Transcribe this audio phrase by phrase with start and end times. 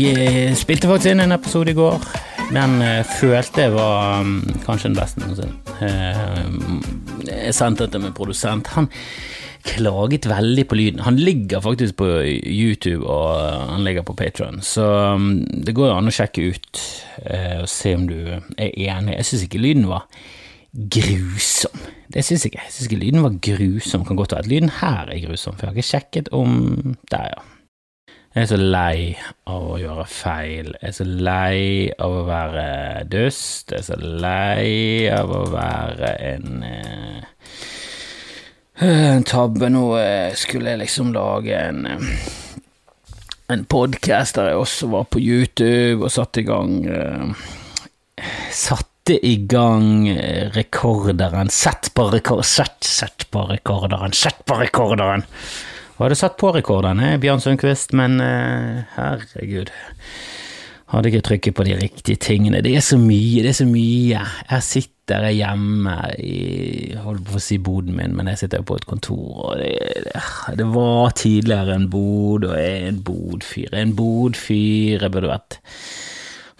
[0.00, 2.04] Jeg spilte faktisk inn en episode i går.
[2.54, 5.58] Den eh, følte jeg var um, kanskje den beste noensinne.
[5.76, 8.70] Uh, jeg sendte dette med produsent.
[8.78, 8.88] Han
[9.66, 11.04] klaget veldig på lyden.
[11.04, 14.86] Han ligger faktisk på YouTube og han ligger på Patron, så
[15.20, 16.84] um, det går jo an å sjekke ut
[17.60, 19.18] og se om du er enig.
[19.18, 20.08] Jeg syns ikke lyden var
[20.96, 21.76] grusom.
[22.08, 22.64] Det syns jeg ikke.
[22.64, 24.08] Jeg syns ikke lyden var grusom.
[24.08, 27.34] Kan godt være at lyden her er grusom, for jeg har ikke sjekket om Der,
[27.34, 27.48] ja.
[28.30, 28.98] Jeg er så lei
[29.50, 30.68] av å gjøre feil.
[30.76, 31.62] Jeg er så lei
[31.98, 32.66] av å være
[33.10, 33.72] dust.
[33.72, 37.24] Jeg er så lei av å være en eh,
[38.86, 39.66] En tabbe.
[39.74, 42.06] Nå eh, skulle jeg liksom lage en eh,
[43.50, 47.34] en podkast der jeg også var på YouTube og satte i gang
[48.54, 50.06] Satte i gang
[50.54, 51.50] rekorderen.
[51.50, 52.44] Sett på rekord...
[52.46, 54.14] Sett, sett på rekorderen.
[54.14, 55.26] Sett på rekorderen!
[56.00, 59.68] Hadde satt på rekordene, Bjørn Sundquist, men uh, herregud.
[60.90, 62.62] Hadde ikke trykket på de riktige tingene.
[62.64, 64.22] Det er så mye, det er så mye.
[64.48, 66.38] Jeg sitter hjemme i
[67.04, 70.14] holdt på å si boden min, men jeg sitter jo på et kontor, og det,
[70.56, 73.76] det var tidligere en bod, og jeg er en bodfyr.
[73.82, 75.60] En bodfyr jeg burde vært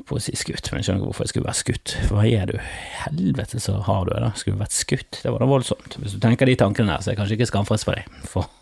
[0.06, 1.95] på å si skutt, men jeg skjønner ikke hvorfor jeg skulle være skutt.
[2.11, 2.56] Hva er du?
[3.03, 4.31] Helvete så har du det, da.
[4.39, 5.12] Skulle vært skutt.
[5.23, 5.91] Det var da voldsomt.
[6.01, 8.05] Hvis du tenker de tankene der, så er jeg kanskje ikke skamfrelst for deg.
[8.31, 8.45] For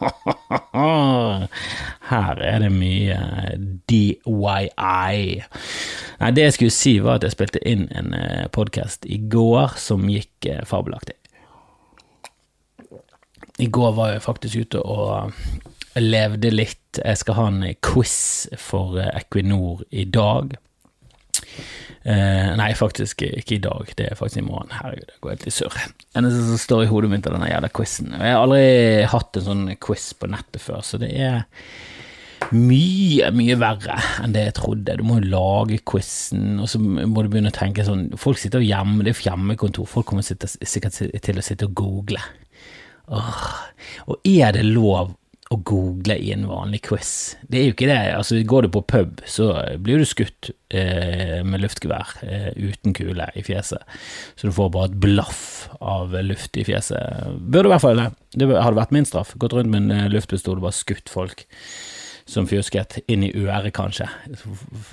[2.11, 3.19] her er det mye
[3.91, 5.17] DYI.
[6.19, 9.69] Nei, det jeg skulle si, var at jeg spilte inn en eh, podkast i går
[9.81, 11.17] som gikk eh, fabelaktig.
[13.59, 15.33] I går var jeg faktisk ute og
[15.99, 16.99] levde litt.
[16.99, 20.57] Jeg skal ha en quiz for eh, Equinor i dag.
[22.09, 23.91] Uh, nei, faktisk ikke i dag.
[23.99, 24.73] Det er faktisk i morgen.
[24.73, 25.77] Herregud, det går helt i surr.
[26.17, 28.15] Eneste som står i hodet mitt, er denne jævla quizen.
[28.17, 28.65] Jeg har aldri
[29.13, 31.43] hatt en sånn quiz på nettet før, så det er
[32.55, 34.97] mye, mye verre enn det jeg trodde.
[34.97, 38.65] Du må jo lage quizen, og så må du begynne å tenke sånn Folk sitter
[38.65, 42.23] jo hjemme, det er hjemmekontor, folk kommer sikkert til å sitte og google.
[43.13, 43.49] Åh.
[44.09, 45.13] Og er det lov
[45.49, 47.11] å google i en vanlig quiz.
[47.49, 47.99] Det er jo ikke det.
[48.19, 49.51] altså Går du på pub, så
[49.81, 53.85] blir du skutt eh, med luftgevær eh, uten kule i fjeset.
[54.37, 55.45] Så du får bare et blaff
[55.81, 57.31] av luft i fjeset.
[57.41, 58.11] Burde i hvert fall det.
[58.37, 59.33] Det hadde vært min straff.
[59.41, 61.47] Gått rundt med en eh, luftpistol og bare skutt folk
[62.29, 64.05] som fjusket inn i øret, kanskje.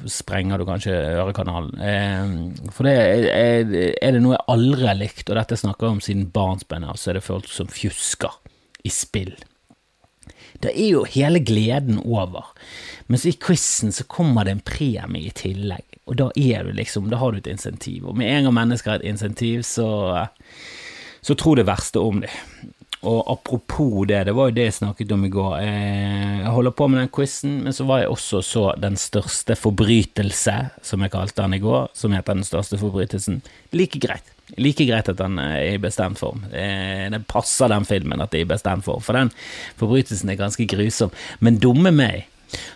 [0.08, 1.74] Sprenger du kanskje ørekanalen.
[1.84, 5.98] Eh, for det er, er, det noe jeg aldri har likt, og dette snakker jeg
[5.98, 8.40] om siden barnsben så er det folk som fjusker
[8.88, 9.36] i spill.
[10.64, 12.52] Da er jo hele gleden over.
[13.08, 17.10] Mens i quizen så kommer det en premie i tillegg, og da er du liksom,
[17.12, 18.08] da har du et insentiv.
[18.10, 20.26] Og med en gang mennesker har et insentiv, så,
[21.22, 22.72] så tro det verste om dem.
[23.06, 25.60] Og apropos det, det var jo det jeg snakket om i går.
[25.62, 30.56] Jeg holder på med den quizen, men så var jeg også så Den største forbrytelse,
[30.82, 33.44] som jeg kalte den i går, som heter Den største forbrytelsen.
[33.74, 34.35] Like greit.
[34.62, 36.44] Like greit at den er i bestemt form.
[36.52, 39.32] Det passer den filmen at det er i bestemt form, for den
[39.80, 41.14] forbrytelsen er ganske grusom.
[41.42, 42.28] Men dumme meg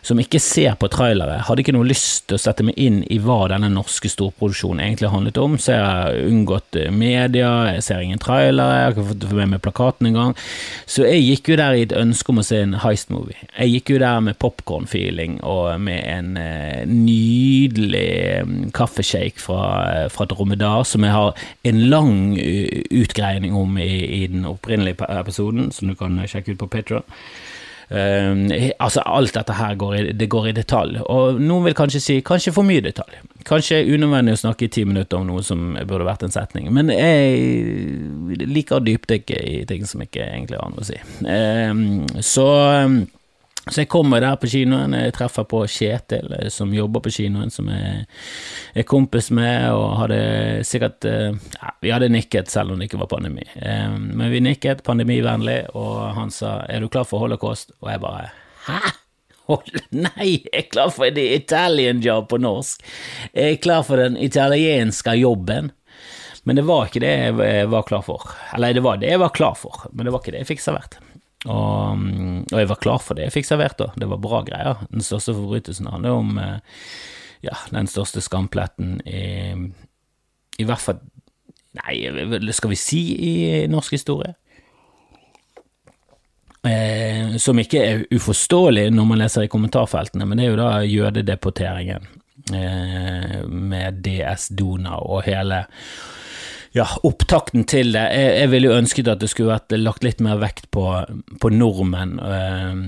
[0.06, 3.19] som ikke ser på trailere, hadde ikke noe lyst til å sette meg inn i
[3.24, 8.03] hva denne norske storproduksjonen egentlig handlet om, så jeg har unngått eh, media, jeg ser
[8.06, 10.35] ingen trailere, jeg har ikke fått med meg plakaten engang.
[10.90, 13.38] Så jeg gikk jo der i et ønske om å se en heist-movie.
[13.52, 18.09] Jeg gikk jo der med popkorn-feeling og med en eh, nydelig
[18.47, 19.63] mm, kaffeshake fra,
[19.94, 23.91] eh, fra Dromedar, som jeg har en lang utgreining om i,
[24.22, 27.06] i den opprinnelige episoden, som du kan sjekke ut på Patron.
[27.89, 32.01] Uh, altså, alt dette her går i, det går i detalj, og noen vil kanskje
[32.03, 33.17] si kanskje for mye detalj.
[33.50, 36.91] Kanskje unødvendig å snakke i ti minutter om noe som burde vært en setning, men
[36.94, 41.00] jeg liker å dypdykke i ting som ikke egentlig har noe å si.
[41.25, 42.50] Uh, så
[42.85, 43.01] um,
[43.68, 47.52] så jeg kommer der på kinoen, jeg treffer på Kjetil eh, som jobber på kinoen,
[47.53, 48.06] som jeg
[48.74, 50.22] er kompis med, og hadde
[50.68, 54.42] sikkert eh, ja, Vi hadde nikket selv om det ikke var pandemi, eh, men vi
[54.45, 58.31] nikket pandemivennlig, og han sa 'er du klar for holocaust?' og jeg bare
[58.66, 58.95] 'hæ?'
[59.92, 62.83] Nei, jeg er klar for the Italian job på norsk.
[63.33, 65.72] Jeg er klar for den italienske jobben.
[66.44, 68.30] Men det var ikke det jeg var klar for.
[68.54, 70.62] Eller det var det jeg var klar for, men det var ikke det jeg fikk
[70.62, 71.00] servert.
[71.47, 73.91] Og, mm, og, jeg var klar for det jeg fikk servert, da.
[73.95, 74.81] Det var bra greier.
[74.91, 76.57] Den største forbrytelsen handler om eh,
[77.45, 79.24] ja, den største skampletten i,
[80.59, 81.01] i hvert fall
[81.80, 83.33] Nei, skal vi si i
[83.69, 84.31] norsk historie?
[86.65, 90.71] Eh, som ikke er uforståelig når man leser i kommentarfeltene, men det er jo da
[90.83, 92.07] jødedeporteringen
[92.57, 95.62] eh, med DS Donau og hele
[96.75, 98.06] ja, opptakten til det.
[98.13, 100.86] Jeg, jeg ville jo ønsket at det skulle vært lagt litt mer vekt på,
[101.42, 102.19] på nordmenn.
[102.19, 102.83] Øh,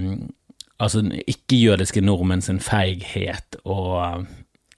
[0.81, 4.25] altså ikke-jødiske nordmenn sin feighet og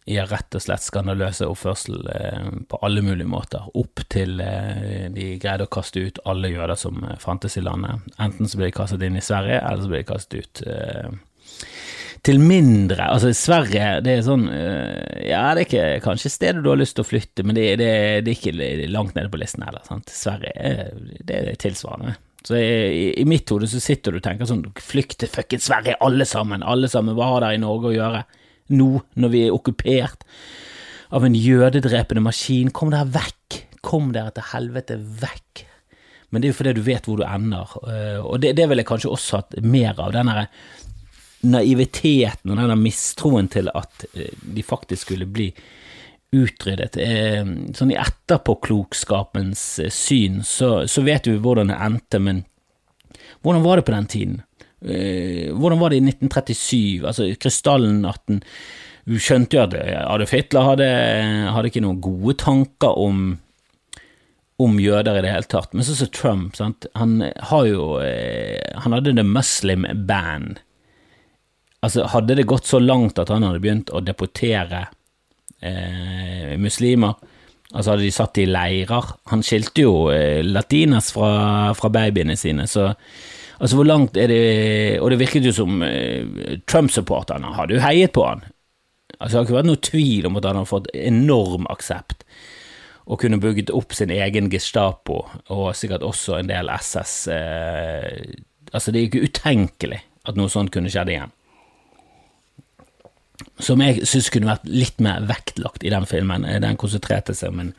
[0.09, 5.29] ja, rett og slett skandaløse oppførsel øh, på alle mulige måter, opp til øh, de
[5.41, 8.03] greide å kaste ut alle jøder som eh, fantes i landet.
[8.21, 10.63] Enten så ble de kastet inn i Sverige, eller så ble de kastet ut
[12.23, 16.69] til mindre Altså, Sverige, det er sånn eh, Ja, det er ikke kanskje stedet du
[16.71, 17.89] har lyst til å flytte, men det, det,
[18.23, 19.83] det er ikke langt nede på listen heller.
[19.87, 20.11] sant?
[20.13, 22.15] Sverige er, det er tilsvarende.
[22.43, 25.99] Så i, i mitt hode så sitter du og tenker sånn Flykt til fuckings Sverige,
[26.03, 26.63] alle sammen!
[26.63, 28.23] Alle sammen, hva har dere i Norge å gjøre?
[28.71, 30.25] nå, når vi er okkupert
[31.13, 32.71] av en jødedrepende maskin.
[32.75, 33.61] Kom dere vekk!
[33.83, 35.65] Kom dere til helvete vekk!
[36.33, 38.81] Men det er jo fordi du vet hvor du ender, eh, og det, det vil
[38.81, 40.15] jeg kanskje også hatt mer av.
[40.15, 40.31] den
[41.43, 45.49] naiviteten og den mistroen til at eh, de faktisk skulle bli
[46.33, 46.97] utryddet.
[46.97, 47.43] Eh,
[47.77, 52.43] sånn i etterpåklokskapens syn så, så vet vi hvordan det endte, men
[53.43, 54.41] hvordan var det på den tiden?
[54.83, 58.41] Eh, hvordan var det i 1937, altså krystallnatten?
[59.03, 60.89] Du skjønte jo at Adolf Hitler hadde,
[61.51, 63.23] hadde ikke noen gode tanker om,
[64.63, 65.73] om jøder i det hele tatt.
[65.75, 66.87] Men så så Trump, sant?
[66.95, 67.19] han
[67.51, 70.63] har jo eh, Han hadde The Muslim Band.
[71.83, 74.85] Altså, hadde det gått så langt at han hadde begynt å deportere
[75.59, 77.17] eh, muslimer,
[77.73, 82.67] altså hadde de satt i leirer Han skilte jo eh, latinas fra, fra babyene sine,
[82.71, 82.91] så
[83.63, 88.11] Altså, hvor langt er det Og det virket jo som eh, Trump-supporterne hadde jo heiet
[88.11, 88.41] på han.
[89.19, 92.25] Altså, det har ikke vært noe tvil om at han har fått enorm aksept
[93.03, 97.15] og kunne bygget opp sin egen Gestapo, og sikkert også en del SS.
[97.35, 98.35] Eh,
[98.71, 101.33] altså, det er ikke utenkelig at noe sånt kunne skjedd igjen.
[103.59, 106.45] Som jeg syns kunne vært litt mer vektlagt i den filmen.
[106.61, 107.71] Den konsentrerte seg om en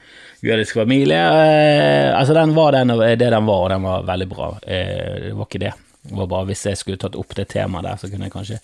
[0.45, 1.21] jødisk familie.
[1.21, 4.51] Eh, altså, den var den, det den var, og den var veldig bra.
[4.63, 5.73] Eh, det var ikke det.
[6.05, 8.61] Det var bare Hvis jeg skulle tatt opp det temaet der, så kunne jeg kanskje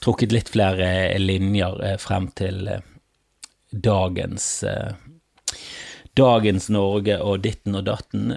[0.00, 2.70] trukket litt flere linjer eh, frem til
[3.70, 4.64] dagens
[6.18, 8.32] Dagens Norge og ditten og datten.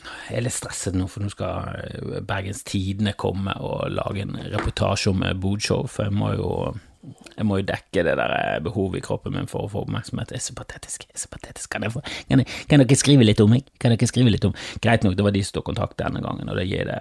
[0.00, 5.12] Jeg er litt stresset nå, for nå skal Bergens Tidende komme og lage en reportasje
[5.12, 6.52] om Bodshow, for jeg må jo
[7.00, 10.28] jeg må jo dekke det der eh, behovet i kroppen min for å få oppmerksomhet.
[10.28, 11.06] Det er så patetisk.
[11.08, 11.70] Er så patetisk.
[11.72, 13.70] Kan, få, kan, jeg, kan, dere skrive litt om meg?
[13.80, 14.52] Kan dere skrive litt om
[14.84, 17.00] Greit nok, det var de som tok kontakt denne gangen, og det gir det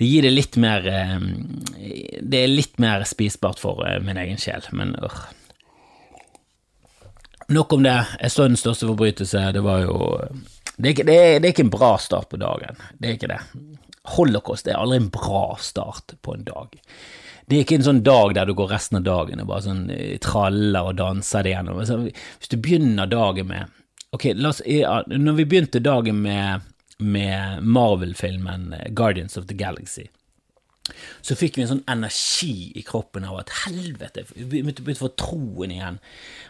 [0.00, 1.24] det gir det litt mer eh,
[2.24, 5.20] Det er litt mer spisbart for eh, min egen sjel, men øh.
[7.52, 7.98] Nok om det.
[8.22, 9.50] Jeg så den største forbrytelse.
[9.52, 9.98] Det var jo
[10.82, 12.78] det er, ikke, det, er, det er ikke en bra start på dagen.
[12.98, 13.40] Det er ikke det.
[14.16, 16.74] Holocaust er aldri en bra start på en dag.
[17.46, 19.84] Det er ikke en sånn dag der du går resten av dagen og bare sånn
[19.94, 21.78] eh, traller og danser det gjennom.
[21.78, 23.78] Hvis du begynner dagen med
[24.12, 24.58] Ok, oss,
[25.08, 26.66] når vi begynte dagen med,
[27.00, 30.10] med Marvel-filmen eh, Guardians of the Galaxy,
[31.22, 35.12] så fikk vi en sånn energi i kroppen av at helvete, vi begynte å få
[35.18, 36.00] troen igjen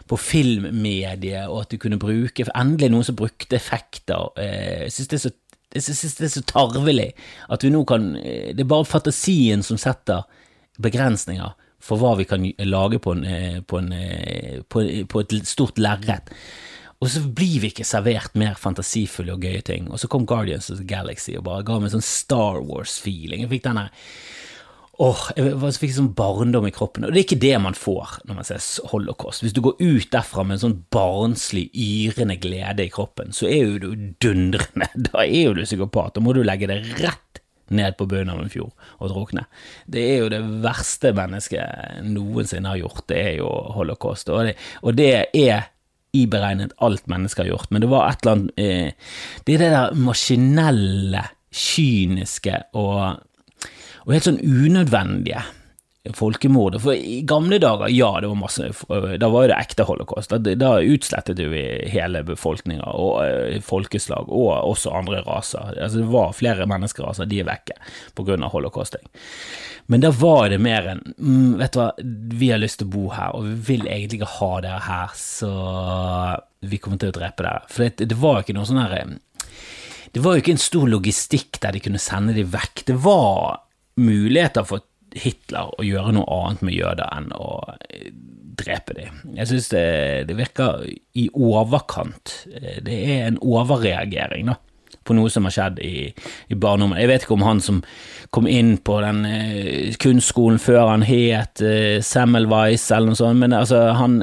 [0.09, 4.33] på filmmediet, og at du kunne bruke Endelig noen som brukte effekter.
[4.41, 5.35] Eh, jeg synes det er så
[5.73, 7.07] jeg synes det er så tarvelig
[7.49, 10.21] at vi nå kan Det er bare fantasien som setter
[10.77, 15.33] begrensninger for hva vi kan lage på, en, eh, på, en, eh, på, på et
[15.47, 16.29] stort lerret.
[17.03, 19.89] Og så blir vi ikke servert mer fantasifulle og gøye ting.
[19.91, 23.43] Og så kom Guardians of the Galaxy og bare ga meg en sånn Star Wars-feeling.
[23.43, 23.89] Jeg fikk denne
[25.01, 27.07] Åh, jeg fikk sånn barndom i kroppen.
[27.07, 29.41] Og det er ikke det man får når man ser holocaust.
[29.41, 33.65] Hvis du går ut derfra med en sånn barnslig, yrende glede i kroppen, så er
[33.65, 34.91] jo du dundrende.
[35.09, 36.13] Da er jo du psykopat.
[36.15, 37.41] Da må du legge det rett
[37.73, 39.47] ned på bunnen av en fjord og drukne.
[39.89, 44.29] Det er jo det verste mennesket noensinne har gjort, det er jo holocaust.
[44.29, 45.71] Og det, og det er
[46.13, 49.15] iberegnet alt mennesker har gjort, men det var et eller annet eh,
[49.45, 53.19] Det er det der maskinelle, kyniske og,
[54.05, 55.43] og helt sånn unødvendige
[56.11, 56.81] folkemordet.
[56.81, 58.71] For i gamle dager, ja, det var masse
[59.19, 60.33] Da var jo det ekte holocaust.
[60.35, 65.71] Da, da utslettet vi hele befolkninga og uh, folkeslag, og også andre raser.
[65.77, 67.77] Altså, det var flere menneskeraser, de er vekke
[68.19, 69.07] av holocausting.
[69.91, 71.89] Men da var det mer enn mm, Vet du hva,
[72.39, 75.17] vi har lyst til å bo her, og vi vil egentlig ikke ha dere her,
[75.19, 75.51] så
[76.63, 77.67] vi kommer til å drepe dere.
[77.71, 79.05] For det, det var ikke noe sånn herre
[80.13, 82.87] Det var jo ikke en stor logistikk der de kunne sende dem vekk.
[82.91, 83.63] Det var
[83.99, 84.83] muligheter for
[85.19, 87.49] Hitler å gjøre noe annet med jøder enn å
[87.89, 88.11] eh,
[88.59, 89.21] drepe dem.
[89.37, 89.87] Jeg synes det,
[90.29, 90.85] det, virker
[91.19, 92.35] i overkant.
[92.53, 94.59] Eh, det er en overreagering, da.
[95.03, 96.07] På noe som har skjedd i,
[96.47, 96.99] i barndommen.
[97.01, 97.81] Jeg vet ikke om han som
[98.33, 103.55] kom inn på den eh, kunstskolen før han het eh, Semmelweis eller noe sånt, men
[103.57, 104.21] altså, han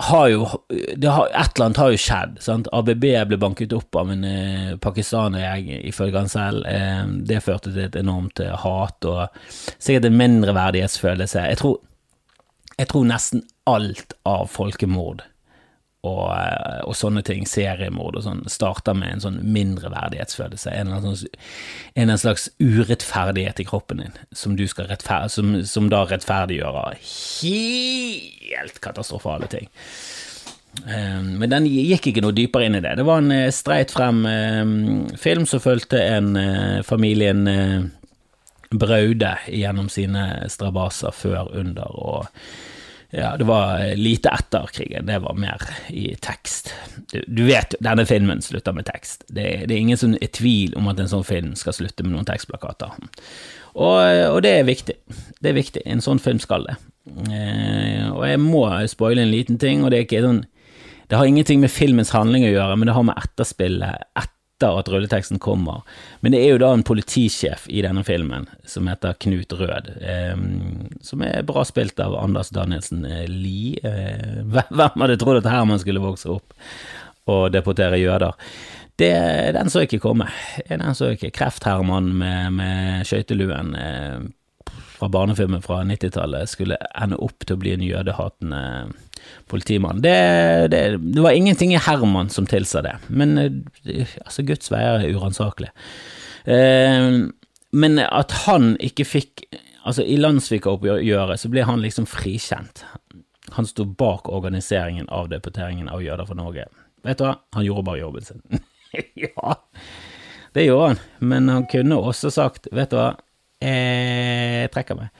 [0.00, 2.38] har jo har, Et eller annet har jo skjedd.
[2.42, 2.68] Sant?
[2.72, 6.64] ABB ble banket opp av en eh, pakistaner, ifølge han selv.
[6.68, 9.26] Eh, det førte til et enormt eh, hat og
[9.78, 11.44] sikkert en mindreverdighetsfølelse.
[11.52, 11.80] Jeg tror,
[12.78, 15.24] jeg tror nesten alt av folkemord
[16.06, 20.72] og, eh, og, sånne ting, seriemord og sånn, starter med en sånn mindreverdighetsfølelse.
[20.72, 21.28] En, sånn,
[22.00, 24.88] en, slags urettferdighet i kroppen din, som, skal
[25.28, 29.68] som, som da rettferdiggjør helt katastrofale ting.
[30.86, 32.94] Um, men den gikk ikke noe dypere inn i det.
[33.00, 34.74] Det var en uh, streit frem um,
[35.18, 37.80] film som fulgte en uh, familien uh,
[38.70, 42.28] Braude gjennom sine strabaser før, under og
[43.10, 46.70] ja, det var lite etter krigen, det var mer i tekst.
[47.10, 49.24] Du, du vet, denne filmen slutter med tekst.
[49.28, 52.14] Det, det, er ingen som er tvil om at en sånn film skal slutte med
[52.14, 52.94] noen tekstplakater.
[53.74, 53.98] Og,
[54.30, 54.96] og det er viktig.
[55.42, 55.82] Det er viktig.
[55.90, 56.76] En sånn film skal det.
[57.10, 60.44] Eh, og jeg må spoile en liten ting, og det er ikke sånn
[61.10, 64.78] Det har ingenting med filmens handling å gjøre, men det har med etterspillet etter etter
[64.78, 65.82] at rulleteksten kommer.
[66.20, 70.36] Men det er jo da en politisjef i denne filmen som heter Knut Rød, eh,
[71.00, 73.80] som er bra spilt av Anders Danielsen eh, Lie.
[73.82, 74.42] Eh,
[74.76, 76.52] hvem hadde trodd at Herman skulle vokse opp
[77.30, 78.36] og deportere jøder?
[79.00, 79.14] Det,
[79.56, 80.28] den så jeg ikke komme.
[80.68, 81.32] Den så jeg ikke.
[81.38, 84.28] Kreft-Herman med, med skøyteluen eh,
[85.00, 88.64] fra barnefilmen fra 90-tallet skulle ende opp til å bli en jødehatende
[89.50, 90.02] politimann.
[90.04, 90.14] Det,
[90.72, 95.16] det, det, var ingenting i Herman som tilsa det, men eh, altså, Guds veier er
[95.16, 95.72] uransakelige.
[96.44, 97.10] Eh,
[97.70, 99.44] men at han ikke fikk
[99.80, 102.82] Altså, i landssvikeroppgjøret så ble han liksom frikjent.
[103.56, 106.66] Han sto bak organiseringen av deporteringen av jøder fra Norge.
[107.06, 108.60] Vet du hva, han gjorde bare jobben sin.
[109.24, 109.54] ja,
[110.52, 111.00] det gjorde han,
[111.32, 113.14] men han kunne også sagt, vet du hva,
[113.60, 115.10] jeg trekker meg.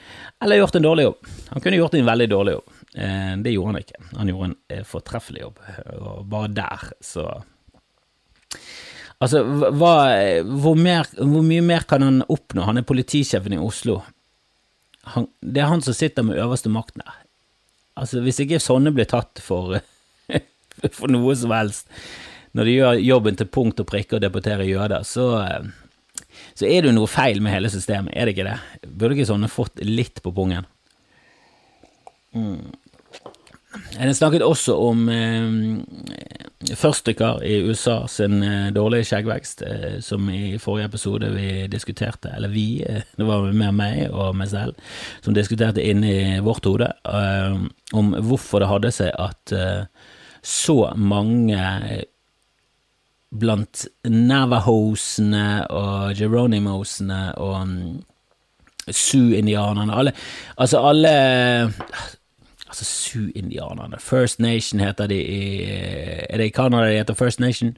[0.40, 1.32] Eller gjort en dårlig jobb.
[1.50, 2.78] Han kunne gjort en veldig dårlig jobb.
[2.94, 4.02] Eh, det gjorde han ikke.
[4.18, 5.60] Han gjorde en eh, fortreffelig jobb,
[6.00, 7.30] og bare der, så
[9.20, 9.90] Altså, hva,
[10.48, 12.64] hvor, mer, hvor, mye mer kan han oppnå?
[12.64, 13.98] Han er politisjefen i Oslo.
[15.12, 17.18] Han, det er han som sitter med øverste makten her.
[18.00, 19.76] Altså, hvis ikke sånne blir tatt for,
[20.96, 21.92] for noe som helst,
[22.56, 25.28] når de gjør jobben til punkt og prikke og deporterer jøder, så,
[26.56, 28.88] så er det jo noe feil med hele systemet, er det ikke det?
[28.88, 30.64] Burde ikke sånne fått litt på pungen?
[32.34, 32.72] Mm.
[33.98, 40.58] En snakket også om eh, førstikker i USA sin eh, dårlige skjeggvekst, eh, som i
[40.58, 44.78] forrige episode vi diskuterte, eller vi, eh, det var mer meg og meg selv,
[45.22, 47.58] som diskuterte inni vårt hode eh,
[47.94, 49.84] om hvorfor det hadde seg at eh,
[50.42, 51.60] så mange
[53.30, 57.74] blant Navahosene og Geronimosene og um,
[58.90, 60.12] Sioux-indianerne alle,
[60.58, 61.12] Altså alle
[62.70, 63.98] Altså Sioux-indianerne.
[63.98, 67.74] First Nation heter de i Er det i Canada de heter First Nation?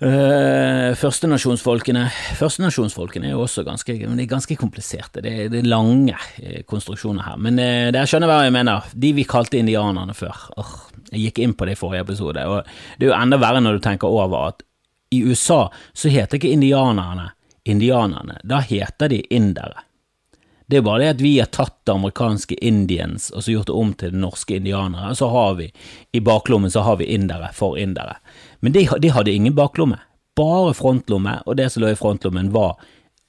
[0.00, 2.06] Uh, Førstenasjonsfolkene
[2.38, 5.20] Førstenasjonsfolkene er jo også ganske men de er ganske kompliserte.
[5.20, 7.36] Det er, det er lange uh, konstruksjoner her.
[7.36, 8.88] Men uh, dere skjønner hva jeg mener.
[8.96, 10.46] De vi kalte indianerne før.
[10.56, 10.72] Uh,
[11.10, 12.46] jeg gikk inn på det i forrige episode.
[12.48, 12.64] Og
[12.96, 14.64] det er jo enda verre når du tenker over at
[15.12, 17.32] i USA så heter ikke indianerne
[17.64, 18.38] indianerne.
[18.44, 19.84] Da heter de indere.
[20.70, 23.78] Det er bare det at vi har tatt det amerikanske indians og så gjort det
[23.80, 25.10] om til det norske indianere.
[25.10, 25.66] og Så har vi
[26.14, 28.20] i baklommen så har vi indere for indere.
[28.60, 29.98] Men de, de hadde ingen baklomme,
[30.38, 32.78] bare frontlomme, og det som lå i frontlommen var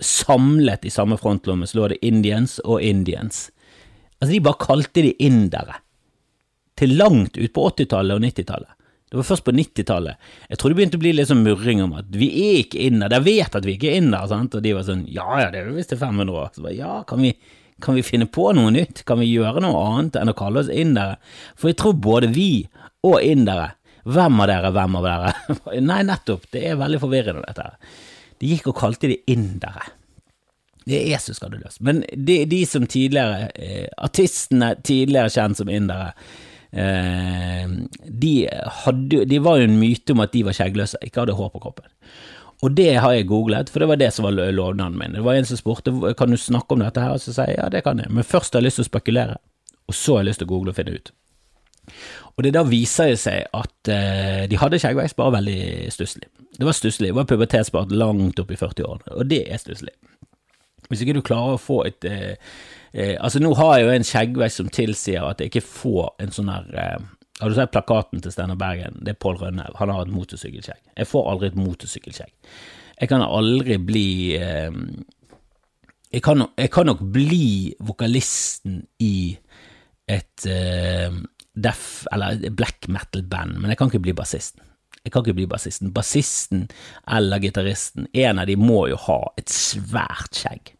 [0.01, 3.49] samlet i samme frontlomme, så lå det indians og indians.
[4.19, 5.81] Altså, de bare kalte de indere.
[6.77, 8.77] Til langt ut på 80-tallet og 90-tallet.
[9.11, 10.29] Det var først på 90-tallet.
[10.47, 13.09] Jeg tror det begynte å bli litt sånn murring om at vi er ikke inne,
[13.11, 14.55] de vet at vi ikke er inne, sant?
[14.55, 16.53] og de var sånn ja ja, det er jo visst til 500 år.
[16.55, 17.33] Så bare, ja, kan vi,
[17.83, 19.03] kan vi finne på noe nytt?
[19.09, 21.17] Kan vi gjøre noe annet enn å kalle oss indere?
[21.59, 22.49] For jeg tror både vi
[23.03, 25.31] og indere Hvem av dere, hvem av dere?
[25.91, 27.99] Nei, nettopp, det er veldig forvirrende, dette her.
[28.41, 29.83] De gikk og kalte de indere.
[30.89, 31.59] Det er så det.
[31.85, 36.15] Men de, de som tidligere, eh, artistene tidligere kjent som indere,
[36.71, 38.33] de,
[38.83, 41.63] hadde, de var jo en myte om at de var skjeggløse, ikke hadde hår på
[41.65, 41.89] kroppen.
[42.61, 45.15] Og det har jeg googlet, for det var det som var lovnaden min.
[45.17, 47.57] Det var en som spurte kan du snakke om dette her, og så sier jeg
[47.57, 49.39] ja, det kan jeg, men først har jeg lyst til å spekulere,
[49.89, 51.11] og så har jeg lyst til å google og finne ut.
[52.37, 56.29] Og det da viser det seg at eh, de hadde skjeggvekst, bare veldig stusslig.
[56.57, 59.95] Det var stusslig, det var pubertetsbart langt opp i 40-årene, og det er stusslig.
[60.91, 62.35] Hvis ikke du klarer å få et eh,
[62.91, 66.35] eh, Altså, nå har jeg jo en skjeggvekst som tilsier at jeg ikke får en
[66.35, 67.07] sånn her eh,
[67.39, 68.99] Har du sett plakaten til Steinar Bergen?
[69.01, 69.77] Det er Pål Rønnaug.
[69.79, 70.83] Han har et motorsykkelskjegg.
[70.99, 72.33] Jeg får aldri et motorsykkelskjegg.
[73.01, 74.69] Jeg kan aldri bli eh,
[76.11, 79.15] jeg, kan, jeg, kan, nok bli vokalisten i
[80.11, 81.21] et eh,
[81.51, 84.63] Def eller black metal-band, men jeg kan ikke bli bassisten.
[85.01, 85.91] Jeg kan ikke bli bassisten.
[85.95, 86.67] Bassisten
[87.09, 90.75] eller gitaristen, en av de må jo ha et svært skjegg.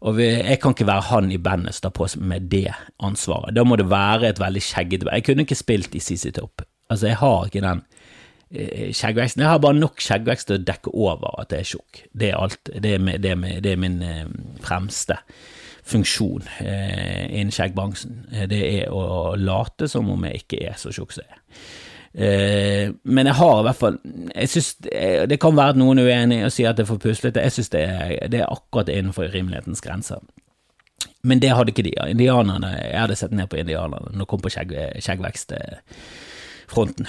[0.00, 2.68] Og vi, jeg kan ikke være han i bandet som tar på seg med det
[3.04, 3.52] ansvaret.
[3.56, 5.18] Da må det være et veldig skjeggete band.
[5.20, 6.64] Jeg kunne ikke spilt i CC Top.
[6.90, 7.82] Altså, jeg har ikke den
[8.50, 9.44] eh, skjeggveksten.
[9.44, 12.02] Jeg har bare nok skjeggvekst til å dekke over at jeg er tjukk.
[12.12, 12.60] Det er alt.
[12.72, 14.24] Det er, det er, det er min eh,
[14.64, 15.20] fremste
[15.90, 18.24] funksjon eh, innen skjeggbransjen.
[18.32, 21.62] Eh, det er å late som om jeg ikke er så tjukk som jeg er.
[22.14, 23.96] Eh, men jeg har i hvert fall
[24.34, 27.44] jeg synes det, det kan være noen uenig og si at det er for puslete.
[27.46, 30.18] Jeg synes det er, det er akkurat innenfor rimelighetens grenser.
[31.22, 31.92] Men det hadde ikke de.
[32.10, 34.70] Indianerne, Jeg hadde sett ned på indianerne når det kom på skjegg,
[35.04, 37.06] skjeggvekstfronten.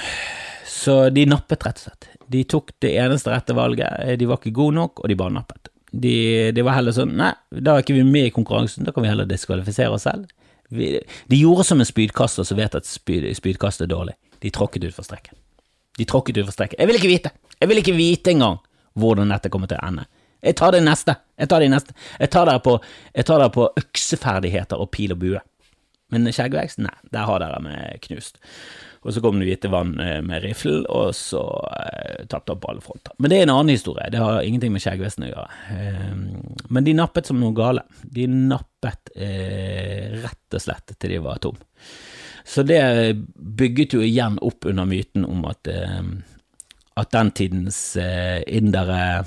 [0.68, 2.04] Så de nappet, rett og slett.
[2.32, 4.20] De tok det eneste rette valget.
[4.20, 5.64] De var ikke gode nok, og de bare nappet.
[5.92, 6.16] De,
[6.56, 9.12] de var heller sånn Nei, da er ikke vi med i konkurransen, da kan vi
[9.12, 10.24] heller diskvalifisere oss selv.
[10.72, 10.86] Vi,
[11.28, 14.16] de gjorde som en spydkaster som vet at spyd, spydkast er dårlig.
[14.42, 15.38] De tråkket utfor streken.
[15.98, 16.80] De tråkket utfor streken.
[16.82, 17.34] Jeg vil ikke vite!
[17.62, 18.58] Jeg vil ikke vite engang
[18.98, 20.08] hvordan dette kommer til å ende.
[20.42, 21.16] Jeg tar det neste.
[21.38, 21.94] Jeg tar det neste.
[22.18, 22.78] Jeg tar dere på,
[23.14, 25.42] tar dere på økseferdigheter og pil og bue.
[26.12, 28.42] Men skjeggvekst, nei, der har dere med knust.
[29.02, 32.84] Og så kom det hvite vann eh, med riffel, og så eh, tapte opp alle
[32.86, 33.16] fronter.
[33.18, 35.62] Men det er en annen historie, det har ingenting med skjeggvesten å gjøre.
[35.74, 36.12] Eh,
[36.70, 37.86] men de nappet som noe gale.
[38.04, 41.58] De nappet eh, rett og slett til de var tom.
[42.44, 42.82] Så det
[43.36, 46.02] bygget jo igjen opp under myten om at, eh,
[46.98, 49.26] at den tidens eh, indere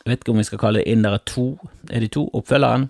[0.00, 1.50] Jeg vet ikke om vi skal kalle det indere to,
[1.92, 2.86] er de to, oppfølgeren?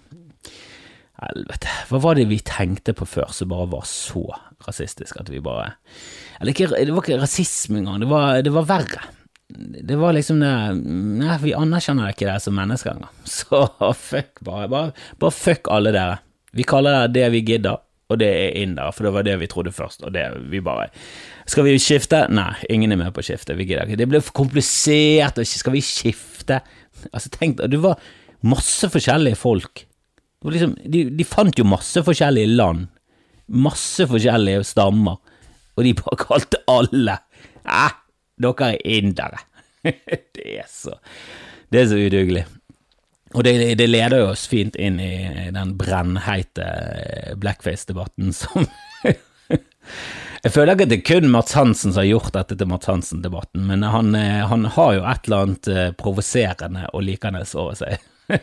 [1.20, 4.22] Helvete, hva var det vi tenkte på før som bare var så
[4.64, 5.72] rasistisk at vi bare
[6.38, 9.02] Eller ikke, det var ikke rasisme engang, det var, det var verre.
[9.50, 13.12] Det var liksom det Nei, vi anerkjenner ikke det som mennesker engang.
[13.26, 13.66] Så
[13.98, 16.20] fuck, bare, bare, bare fuck alle dere.
[16.56, 19.48] Vi kaller det det vi gidder og det er indere, for det var det vi
[19.50, 20.88] trodde først, og det vi bare
[21.50, 22.24] Skal vi skifte?
[22.30, 23.98] Nei, ingen er med på å skifte, vi gidder ikke.
[23.98, 26.60] Det blir for komplisert, skal vi skifte?
[27.10, 27.98] Altså, tenk deg, det var
[28.46, 29.84] masse forskjellige folk.
[30.46, 32.86] Liksom, de, de, fant jo masse forskjellige land,
[33.50, 35.18] masse forskjellige stammer,
[35.76, 37.18] og de bare kalte alle
[37.60, 37.98] Æh,
[38.40, 39.42] dere er indere.
[39.84, 40.96] det er så
[41.70, 42.46] Det er så udugelig.
[43.34, 46.66] Og det, det, leder oss fint inn i den brennheite
[47.38, 48.66] blackface-debatten som
[50.40, 52.88] Jeg føler ikke at det er kun Mats Hansen som har gjort dette til Mats
[52.88, 57.76] Hansen-debatten, men han, eh, han, har jo et eller annet eh, provoserende og likende over
[57.76, 58.00] seg.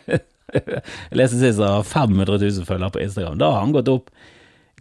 [0.54, 3.40] Jeg leste sist han har 500 000 følgere på Instagram.
[3.40, 4.12] Da har han gått opp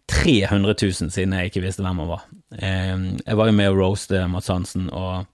[0.08, 2.22] 300 000 siden jeg ikke visste hvem han var.
[2.56, 5.26] Jeg var jo med å roaste Mats Hansen, og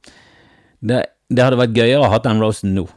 [0.81, 2.87] det, det hadde vært gøyere å ha den roasten nå.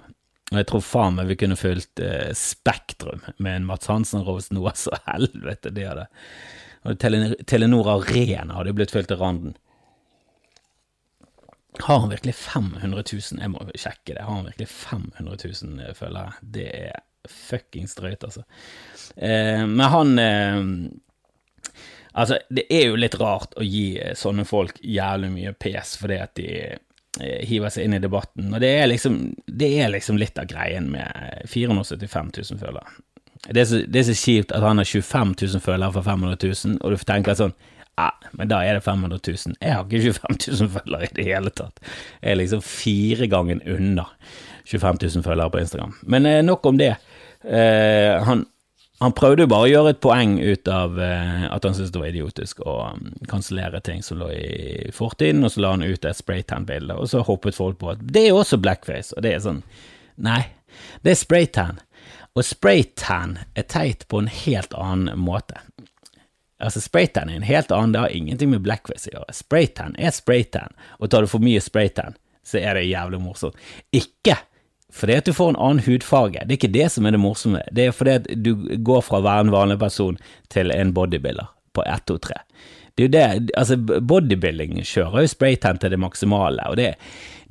[0.53, 4.63] Og jeg tror faen meg vi kunne fylt eh, Spektrum med en Mats Hansen-roast nå,
[4.71, 4.95] altså.
[5.09, 6.07] Helvete, det hadde
[6.87, 9.57] Og Telenor Arena hadde blitt fylt til randen.
[11.83, 13.43] Har han virkelig 500 000?
[13.43, 14.23] Jeg må sjekke det.
[14.23, 16.39] Har han virkelig 500 000 eh, følgere?
[16.41, 18.47] Det er fuckings drøyt, altså.
[19.17, 20.63] Eh, men han eh,
[22.17, 26.17] Altså, det er jo litt rart å gi eh, sånne folk jævlig mye pes fordi
[26.23, 26.49] at de
[27.21, 28.51] hiver seg inn i debatten.
[28.53, 32.99] Og det er liksom, det er liksom litt av greien med 475 000 følgere.
[33.47, 36.93] Det er, så, så kjipt at han har 25 000 følgere for 500 000, og
[36.93, 37.55] du tenker sånn
[37.97, 39.55] ja, men da er det 500 000.
[39.57, 41.79] Jeg har ikke 25 000 følgere i det hele tatt.
[42.21, 44.05] Jeg er liksom fire ganger unna
[44.69, 45.95] 25 000 følgere på Instagram.
[46.05, 46.91] Men eh, nok om det.
[47.41, 48.45] Eh, han,
[48.99, 52.01] han prøvde jo bare å gjøre et poeng ut av uh, at han syntes det
[52.01, 56.09] var idiotisk å um, kansellere ting som lå i fortiden, og så la han ut
[56.09, 59.45] et spraytan-bilde, og så hoppet folk på at det er også blackface, og det er
[59.45, 59.61] sånn
[60.25, 60.47] Nei,
[61.05, 61.81] det er spraytan,
[62.33, 65.61] og spraytan er teit på en helt annen måte.
[66.57, 69.35] Altså, spraytan er en helt annen, det har ingenting med blackface å gjøre.
[69.37, 73.61] Spraytan er spraytan, og tar du for mye spraytan, så er det jævlig morsomt.
[73.93, 74.39] Ikke
[74.93, 76.45] fordi at du får en annen hudfarge.
[76.45, 77.63] Det er ikke det som er det morsomme.
[77.75, 78.53] Det er fordi at du
[78.87, 80.19] går fra å være en vanlig person
[80.53, 82.39] til en bodybuilder på 1, 2, 3.
[82.97, 86.95] Det er jo det, altså Bodybuilding kjører jo spraytan til det maksimale, og det,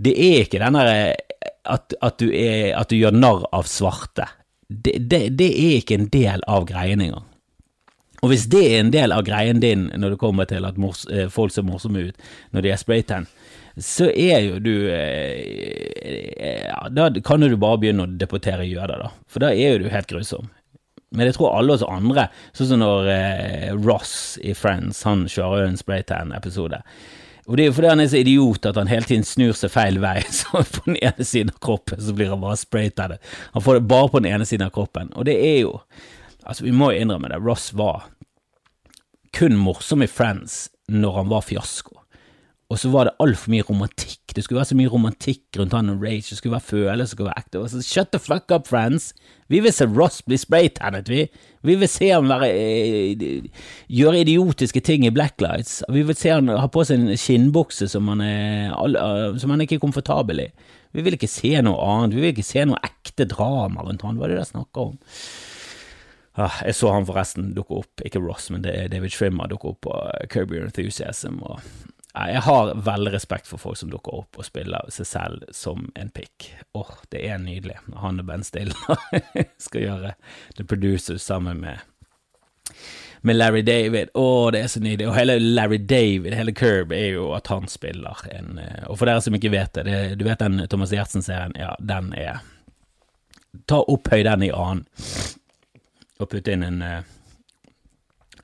[0.02, 1.14] det er ikke den derre
[1.66, 4.26] at, at, at, du gjør narr av svarte.
[4.66, 7.28] Det, det, det, er ikke en del av greien engang.
[8.24, 11.04] Og hvis det er en del av greien din når det kommer til at mors,
[11.14, 13.30] eh, folk ser morsomme ut når de er spraytan,
[13.78, 15.85] så er jo du eh,
[16.94, 19.12] Da kan du bare begynne å deportere jøder, da.
[19.32, 20.50] For da er jo du helt grusom.
[21.16, 25.70] Men jeg tror alle oss andre, sånn som når eh, Ross i Friends, han kjører
[25.70, 26.82] en spraytan-episode.
[27.46, 29.72] Og det er jo fordi han er så idiot at han hele tiden snur seg
[29.74, 30.18] feil vei.
[30.34, 33.22] Så på den ene siden av kroppen så blir han bare spraytannet.
[33.54, 35.12] Han får det bare på den ene siden av kroppen.
[35.14, 35.80] Og det er jo
[36.46, 37.40] Altså, vi må jo innrømme det.
[37.42, 38.04] Ross var
[39.34, 41.96] kun morsom i Friends når han var fiasko.
[42.74, 44.34] Og så var det altfor mye romantikk.
[44.34, 46.32] Det skulle være så mye romantikk rundt han og Rage.
[46.32, 47.62] Det skulle være følelser, det skulle være ekte.
[47.70, 49.12] Så, Shut the fuck up, friends!
[49.54, 51.28] Vi vil se Ross bli spraytannet, vi.
[51.62, 53.46] Vi vil se han være, eh,
[53.94, 55.84] gjøre idiotiske ting i blacklights.
[55.94, 59.62] Vi vil se han ha på seg en skinnbukse som han, er, eh, som han
[59.62, 60.50] ikke er komfortabel i.
[60.92, 62.16] Vi vil ikke se noe annet.
[62.16, 64.18] Vi vil ikke se noe ekte drama rundt han.
[64.18, 64.98] Hva er det dere snakker om?
[66.36, 69.94] Ah, jeg så han forresten dukke opp, ikke Ross, men David Schwimmer dukke opp på
[70.34, 71.44] Kirby Enthusiasm.
[71.44, 71.62] og
[72.16, 76.12] jeg har veldig respekt for folk som dukker opp og spiller seg selv som en
[76.16, 76.48] pikk.
[76.72, 77.76] Åh, oh, det er nydelig.
[78.00, 78.78] Han og Ben Stiller
[79.66, 80.14] skal gjøre
[80.56, 81.82] The Producers sammen med,
[83.20, 84.14] med Larry David.
[84.16, 85.10] Å, oh, det er så nydelig.
[85.10, 89.12] Og hele Larry David, hele Curb, er jo at han spiller en eh, Og for
[89.12, 91.58] dere som ikke vet det, det du vet den Thomas Giertsen-serien?
[91.60, 92.40] Ja, den er
[93.68, 94.84] Ta opphøy den i annen,
[96.20, 96.98] og putt inn en uh,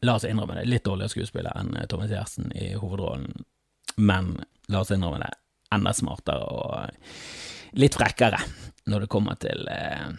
[0.07, 3.43] La oss innrømme det, litt dårligere skuespiller enn uh, Thomas Giertsen i hovedrollen
[3.95, 4.35] men
[4.71, 5.31] la oss innrømme det,
[5.75, 8.39] enda smartere og litt frekkere
[8.91, 10.11] når det kommer til, eh,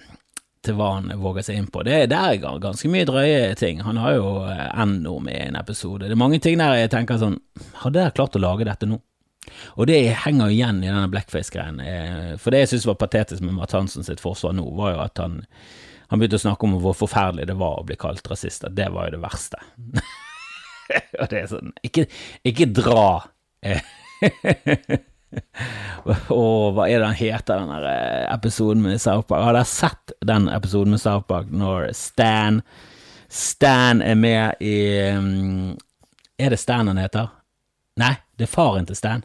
[0.63, 1.83] til hva han våger seg inn på.
[1.87, 3.83] Det, er ganske mye drøye ting.
[3.83, 6.07] Han har jo eh, ennå med i en episode.
[6.07, 7.41] Det er mange ting der jeg tenker sånn
[7.83, 9.01] Hadde dere klart å lage dette nå?
[9.75, 11.81] Og det henger jo igjen i denne blackface-greien.
[11.83, 15.01] Eh, for det jeg synes var patetisk med Matt Hansen sitt forsvar nå, var jo
[15.03, 15.41] at han,
[16.13, 18.69] han begynte å snakke om hvor forferdelig det var å bli kalt rasist.
[18.69, 19.59] At det var jo det verste.
[21.21, 22.07] og det er sånn Ikke,
[22.47, 23.07] ikke dra
[26.33, 29.45] og hva er det han heter, den der eh, episoden med South Park?
[29.47, 32.63] Har dere sett den episoden med South Park når Stan
[33.33, 35.79] Stan er med i um,
[36.39, 37.31] Er det Stan han heter?
[37.97, 39.25] Nei, det er faren til Stan.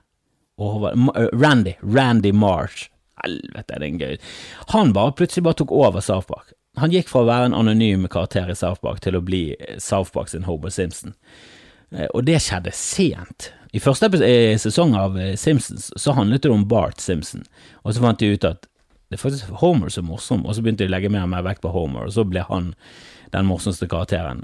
[0.58, 0.88] Og
[1.36, 1.74] Randy.
[1.84, 2.88] Randy Marsh.
[3.24, 4.16] Helvete, er en gøy
[4.74, 6.54] Han bare plutselig bare tok over South Park.
[6.78, 9.42] Han gikk fra å være en anonym karakter i South Park til å bli
[9.82, 11.16] South Park sin Hobo Simpson.
[11.92, 13.50] Eh, og det skjedde sent.
[13.76, 17.44] I første eh, sesong av eh, Simpsons så handlet det om Bart Simpson,
[17.84, 18.68] og så fant de ut at
[19.08, 21.32] det er faktisk Homer som er morsom, og så begynte de å legge mer og
[21.32, 22.74] mer vekt på Homer, og så ble han
[23.32, 24.42] den morsomste karakteren.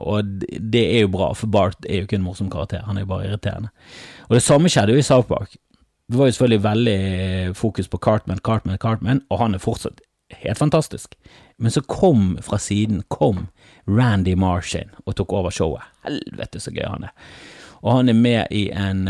[0.00, 3.06] Og det er jo bra, for Bart er jo ikke en morsom karakter, han er
[3.06, 3.70] jo bare irriterende.
[4.28, 5.56] Og det samme skjedde jo i South Park.
[6.12, 6.98] Det var jo selvfølgelig veldig
[7.56, 10.04] fokus på Cartman, Cartman, Cartman, og han er fortsatt
[10.42, 11.16] helt fantastisk.
[11.56, 13.46] Men så kom fra siden kom
[13.88, 15.88] Randy Marsh inn og tok over showet.
[16.04, 17.16] Helvete så gøy han er.
[17.82, 19.08] Og han er med i en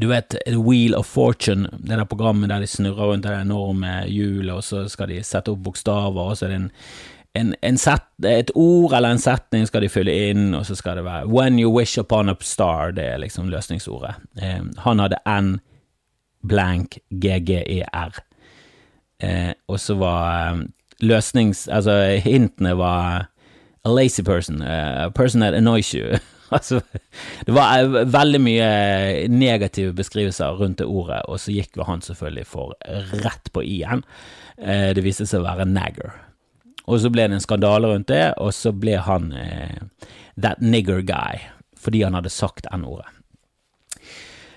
[0.00, 4.54] du vet Wheel of Fortune, det der programmet der de snurrer rundt det enorme hjulet,
[4.54, 6.68] og så skal de sette opp bokstaver, og så er det en,
[7.40, 11.00] en, en set, et ord eller en setning skal de fylle inn, og så skal
[11.00, 14.14] det være When you wish upon a star, det er liksom løsningsordet.
[14.42, 15.58] Eh, han hadde N
[16.46, 18.22] blank GGER,
[19.22, 20.62] eh, og så var
[21.02, 21.66] løsnings...
[21.68, 23.28] Altså, hintene var
[23.84, 26.18] a lazy person, a person that annoys you.
[26.56, 26.80] altså,
[27.46, 28.70] det var eh, veldig mye
[29.32, 32.74] negative beskrivelser rundt det ordet, og så gikk jo han selvfølgelig for
[33.24, 34.04] rett på i-en.
[34.58, 36.16] Eh, det viste seg å være nagger.
[36.88, 39.78] Og så ble det en skandale rundt det, og så ble han eh,
[40.40, 41.44] that nigger guy,
[41.76, 43.10] fordi han hadde sagt n-ordet.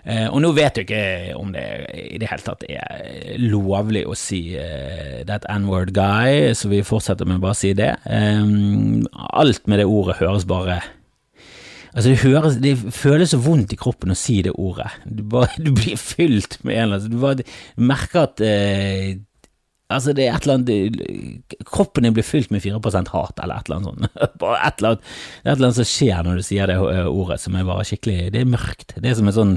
[0.01, 4.15] Eh, og nå vet jeg ikke om det i det hele tatt er lovlig å
[4.17, 7.91] si eh, that n-word guy, så vi fortsetter med bare å si det.
[8.10, 8.41] Eh,
[9.38, 10.80] alt med det ordet høres bare
[11.91, 14.91] Altså, det, høres, det føles så vondt i kroppen å si det ordet.
[15.06, 19.19] Du, bare, du blir fylt med en eller annen Du, bare, du merker at eh,
[19.91, 22.80] Altså, det er et eller annet Kroppen din blir fylt med 4
[23.12, 24.21] hat, eller et eller annet sånt.
[24.39, 25.10] Bare et eller annet,
[25.43, 28.32] et eller annet som skjer når du sier det eh, ordet, som er bare skikkelig
[28.32, 28.95] Det er mørkt.
[28.95, 29.54] Det er som en sånn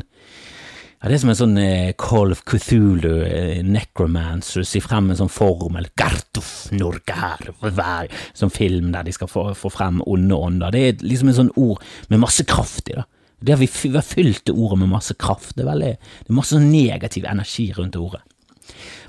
[1.05, 5.19] ja, det er som en sånn eh, Call of Cthulhu, eh, necromancer, sier frem en
[5.19, 7.43] sånn formel, Gartuf Norgar,
[8.33, 10.73] sånn film der de skal få, få frem onde ånder.
[10.73, 13.05] Det er liksom en sånn ord med masse kraft i, det.
[13.45, 15.53] Det har vi, vi har fylt det ordet med masse kraft.
[15.59, 15.91] Det er, veldig,
[16.25, 18.23] det er masse sånn negativ energi rundt ordet.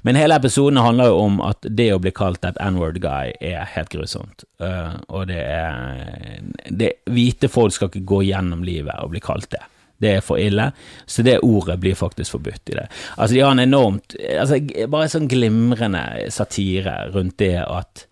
[0.04, 3.64] Men hele episoden handler jo om at det å bli kalt et n-word guy er
[3.72, 4.44] helt grusomt.
[4.60, 9.48] Uh, og det er det, Hvite folk skal ikke gå gjennom livet og bli kalt
[9.56, 9.64] det.
[10.06, 10.70] Det er for ille,
[11.10, 12.88] så det ordet blir faktisk forbudt i det.
[13.18, 14.60] Altså, de har en enormt altså,
[14.92, 18.08] Bare sånn glimrende satire rundt det at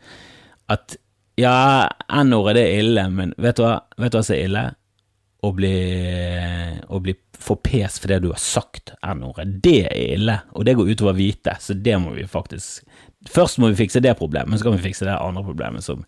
[0.72, 0.96] at
[1.36, 1.90] ja,
[2.22, 4.64] N-ordet det er ille, men vet du hva, vet du hva som er ille?
[5.44, 5.78] Å bli,
[6.88, 9.48] å bli få pes fordi du har sagt N-ordet.
[9.66, 12.86] Det er ille, og det går utover hvite, så det må vi faktisk
[13.32, 16.02] Først må vi fikse det problemet, så kan vi fikse det andre problemet som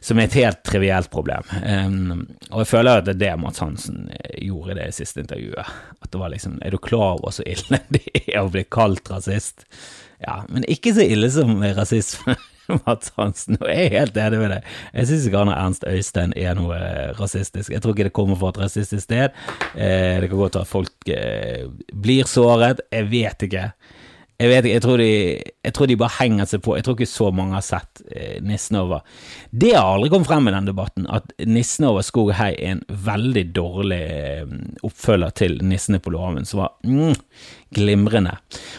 [0.00, 1.46] som er et helt trivielt problem.
[1.62, 5.24] Um, og jeg føler at det er det Mats Hansen eh, gjorde i det siste
[5.24, 5.72] intervjuet.
[6.02, 9.10] At det var liksom Er du klar over så ille det er å bli kalt
[9.10, 9.66] rasist?
[10.22, 12.36] Ja, men ikke så ille som rasisme.
[12.84, 14.72] Mats Hansen, og jeg er helt enig med deg.
[14.92, 17.72] Jeg syns ikke han og Ernst Øystein er noe eh, rasistisk.
[17.72, 19.38] Jeg tror ikke det kommer fra et rasistisk sted.
[19.72, 21.12] Eh, det kan godt være at folk
[22.04, 23.70] blir såret, jeg vet ikke.
[24.38, 25.06] Jeg vet ikke, jeg tror, de,
[25.66, 26.76] jeg tror, de, bare henger seg på.
[26.78, 29.02] Jeg tror ikke så mange har sett eh, Nissen over.
[29.50, 32.76] Det har aldri kommet frem i den debatten, at Nissen over skog og hei er
[32.76, 34.54] en veldig dårlig eh,
[34.86, 37.18] oppfølger til Nissene på låven, som var mm,
[37.74, 38.36] glimrende.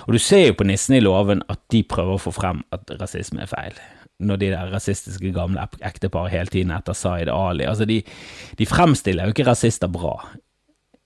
[0.07, 2.95] Og du ser jo på Nissene i låven at de prøver å få frem at
[3.01, 3.75] rasisme er feil
[4.19, 7.63] når de der rasistiske gamle ekteparet hele tiden etter Zaid Ali.
[7.63, 8.01] Altså, de,
[8.59, 10.17] de fremstiller jo ikke rasister bra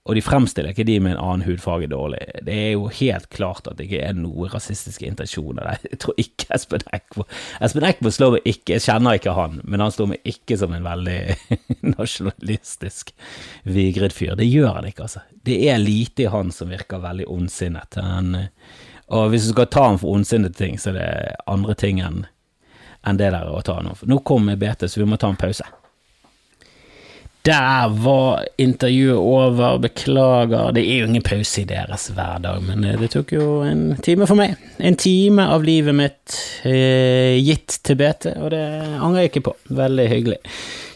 [0.04, 2.20] og de fremstiller ikke de med en annen hudfarge dårlig.
[2.44, 5.86] Det er jo helt klart at det ikke er noen rasistiske intensjoner der.
[5.94, 7.24] Jeg tror ikke Espen Eckbo
[7.64, 10.74] Espen Eckbo slår meg ikke, jeg kjenner ikke han, men han slår meg ikke som
[10.76, 11.16] en veldig
[11.94, 13.14] nasjonalistisk
[13.64, 14.34] vigret fyr.
[14.36, 15.24] Det gjør han ikke, altså.
[15.48, 17.96] Det er lite i han som virker veldig ondsinnet.
[18.04, 18.36] Han,
[19.08, 21.08] og hvis du skal ta han for ondsinnede ting, så er det
[21.48, 22.26] andre ting enn
[23.04, 24.08] enn det der å ta han for.
[24.08, 25.66] Nå kommer BT, så vi må ta en pause.
[27.44, 33.10] Der var intervjuet over, beklager, det er jo ingen pause i deres hverdag, men det
[33.12, 34.54] tok jo en time for meg.
[34.80, 38.62] En time av livet mitt eh, gitt til BT, og det
[38.96, 39.54] angrer jeg ikke på.
[39.76, 40.38] Veldig hyggelig.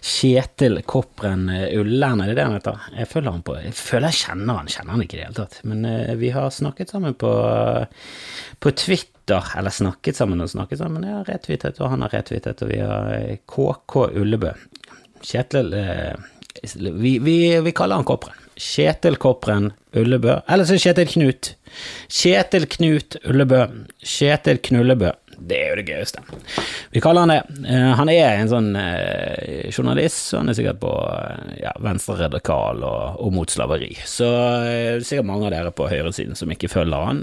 [0.08, 2.88] Kjetil Koppren Ullern, er det det han heter?
[2.96, 5.38] Jeg føler han på Jeg føler jeg kjenner han, kjenner han ikke i det hele
[5.42, 7.34] tatt, men eh, vi har snakket sammen på,
[8.56, 11.04] på Twitter eller snakket sammen og snakket sammen.
[11.04, 14.56] Jeg har retweetet, og han har retweetet, og vi har KK Ullebø.
[15.28, 16.16] Kjetil eh,
[16.74, 18.36] vi, vi, vi kaller han Kopren.
[18.58, 20.40] Kjetil Kopren Ullebø.
[20.48, 21.52] Eller så Kjetil Knut.
[22.10, 23.64] Kjetil Knut Ullebø.
[24.02, 25.14] Kjetil Knullebø.
[25.38, 26.22] Det er jo det gøyeste.
[26.90, 27.42] Vi kaller han det.
[27.62, 32.16] Uh, han er en sånn uh, journalist, så han er sikkert på uh, ja, venstre
[32.24, 33.92] radikal og, og, mot slaveri.
[34.02, 37.22] Så det er sikkert mange av dere på høyresiden som ikke følger han,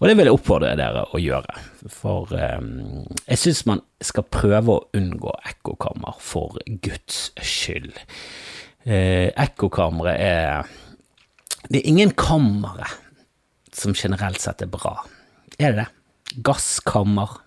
[0.00, 1.62] og det vil jeg oppfordre dere å gjøre.
[1.92, 7.92] For jeg syns man skal prøve å unngå ekkokammer, for Guds skyld.
[8.82, 10.70] Ekkokamre er
[11.68, 12.88] Det er ingen kamre
[13.72, 14.96] som generelt sett er bra.
[15.58, 16.42] Er det det?
[16.44, 17.38] Gasskammer.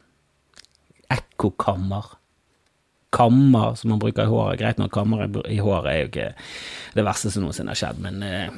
[1.11, 2.05] Ekkokammer.
[3.15, 4.59] Kammer som man bruker i håret.
[4.59, 6.29] Greit nok, kammer i håret er jo ikke
[6.95, 8.55] det verste som noensinne har skjedd, men eh,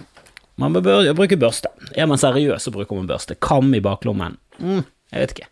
[0.62, 1.70] man bør bruke børste.
[1.94, 3.38] Er man seriøs, så bruker man børste.
[3.42, 4.38] Kam i baklommen.
[4.58, 5.50] Mm, jeg vet ikke.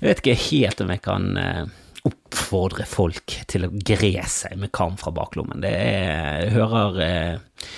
[0.00, 1.64] Jeg vet ikke helt om jeg kan eh,
[2.04, 5.62] oppfordre folk til å gre seg med kam fra baklommen.
[5.64, 7.68] Det er, hører eh,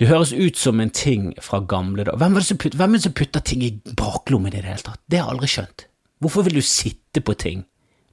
[0.00, 2.18] det høres ut som en ting fra gamle dager.
[2.18, 2.38] Hvem,
[2.74, 5.02] hvem, er det som putter ting i baklommen i det hele tatt?
[5.06, 5.86] Det har jeg aldri skjønt.
[6.24, 7.62] Hvorfor vil du sitte på ting?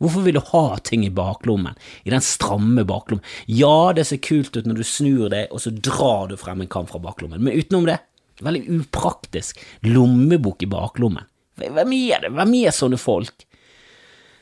[0.02, 3.26] Hvorfor vil du ha ting i baklommen, i den stramme baklommen?
[3.46, 6.72] Ja, det ser kult ut når du snur deg, og så drar du frem en
[6.74, 8.00] kam fra baklommen, men utenom det,
[8.42, 9.62] veldig upraktisk.
[9.86, 11.30] Lommebok i baklommen.
[11.62, 12.34] Hvem er det?
[12.34, 13.46] Hvem er sånne folk?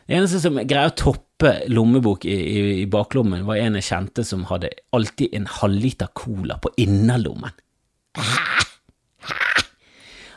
[0.10, 4.48] Eneste som greier å toppe lommebok i, i, i, baklommen, var en jeg kjente som
[4.50, 7.54] hadde alltid en halvliter cola på innerlommen.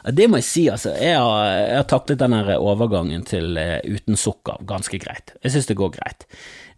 [0.03, 0.93] Det må jeg si, altså.
[0.99, 5.33] Jeg har, jeg har taklet denne overgangen til uh, uten sukker ganske greit.
[5.45, 6.27] Jeg synes det går greit.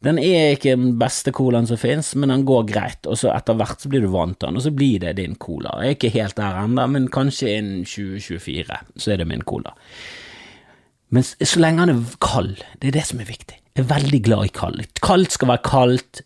[0.04, 3.56] Den er ikke den beste colaen som finnes, men den går greit, og så etter
[3.56, 5.78] hvert så blir du vant til den, og så blir det din cola.
[5.80, 9.72] Jeg er ikke helt der ennå, men kanskje innen 2024 så er det min cola.
[11.14, 13.58] Men så lenge han er kald, det er det som er viktig.
[13.74, 14.86] Jeg er veldig glad i kald.
[15.02, 16.22] Kaldt skal være kaldt,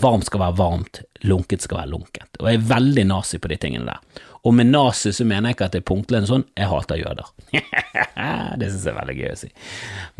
[0.00, 2.38] varmt skal være varmt, lunket skal være lunket.
[2.40, 4.22] Og jeg er veldig nazi på de tingene der.
[4.42, 7.28] Og med nazi så mener jeg ikke at det er punktlig sånn, jeg hater jøder.
[8.58, 9.52] det synes jeg er veldig gøy å si.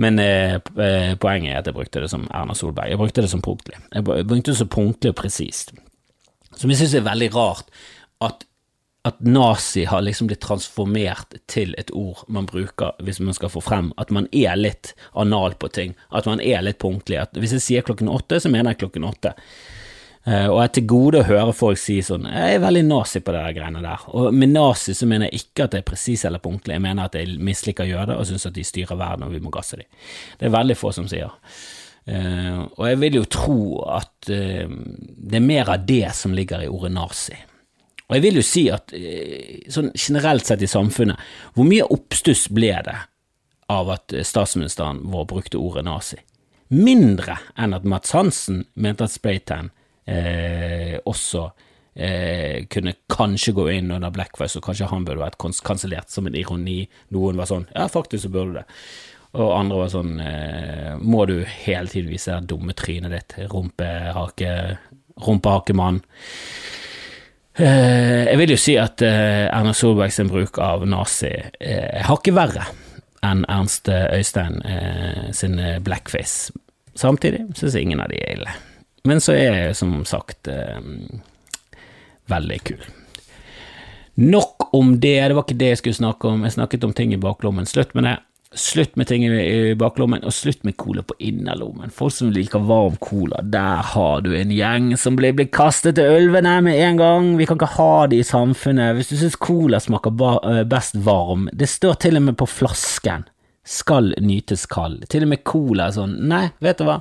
[0.05, 2.93] Men eh, eh, poenget er at jeg brukte det som Erna Solberg.
[2.93, 3.81] Jeg brukte det som punktlig.
[3.89, 5.75] Jeg brukte det så punktlig og presist.
[6.55, 7.73] Som jeg synes er veldig rart
[8.23, 8.47] at
[9.03, 13.62] at nazi har liksom blitt transformert til et ord man bruker hvis man skal få
[13.65, 17.19] frem at man er litt anal på ting, at man er litt punktlig.
[17.19, 19.35] At hvis jeg sier klokken åtte, så mener jeg klokken åtte.
[20.23, 23.19] Uh, og jeg er til gode å høre folk si sånn Jeg er veldig nazi
[23.27, 24.05] på de greiene der.
[24.15, 27.11] Og med nazi så mener jeg ikke at det er presis eller punktlig, jeg mener
[27.11, 29.88] at jeg misliker jøder og syns at de styrer verden og vi må gasse dem.
[30.38, 31.35] Det er veldig få som sier.
[32.07, 33.62] Uh, og jeg vil jo tro
[33.99, 37.35] at uh, det er mer av det som ligger i ordet nazi.
[38.12, 41.16] Og jeg vil jo si at eh, sånn generelt sett i samfunnet,
[41.57, 42.98] hvor mye oppstuss ble det
[43.72, 46.18] av at eh, statsministeren vår brukte ordet nazi?
[46.77, 49.70] Mindre enn at Mats Hansen mente at spraytan
[50.05, 51.46] eh, også
[51.96, 56.37] eh, kunne kanskje gå inn under blackface, og kanskje han burde vært kansellert som en
[56.37, 56.83] ironi.
[57.16, 58.66] Noen var sånn ja, faktisk så burde det.
[59.40, 64.53] Og andre var sånn eh, må du hele tiden vise det dumme trynet ditt, rumpehake,
[65.25, 66.05] rumpehakemann.
[67.57, 72.37] Eh, jeg vil jo si at eh, Erna Solberg sin bruk av nazi er hakket
[72.37, 72.65] verre
[73.23, 76.55] enn Ernst Øystein eh, sin blackface.
[76.99, 78.57] Samtidig syns ingen av de er ille.
[79.09, 80.81] Men så er jeg som sagt eh,
[82.31, 82.83] veldig kul.
[84.23, 87.15] Nok om det, det var ikke det jeg skulle snakke om, jeg snakket om ting
[87.15, 87.67] i baklommen.
[87.69, 88.19] Slutt med det.
[88.55, 91.93] Slutt med ting i baklommen, og slutt med cola på innerlommen.
[91.95, 96.19] Folk som liker varm cola, der har du en gjeng som blir, blir kastet til
[96.19, 97.31] ulvene med en gang.
[97.38, 98.93] Vi kan ikke ha det i samfunnet.
[98.99, 100.12] Hvis du syns cola smaker
[100.51, 103.25] eh, best varm, det står til og med på flasken,
[103.65, 105.07] skal nytes kald.
[105.09, 107.01] Til og med cola er sånn, nei, vet du hva,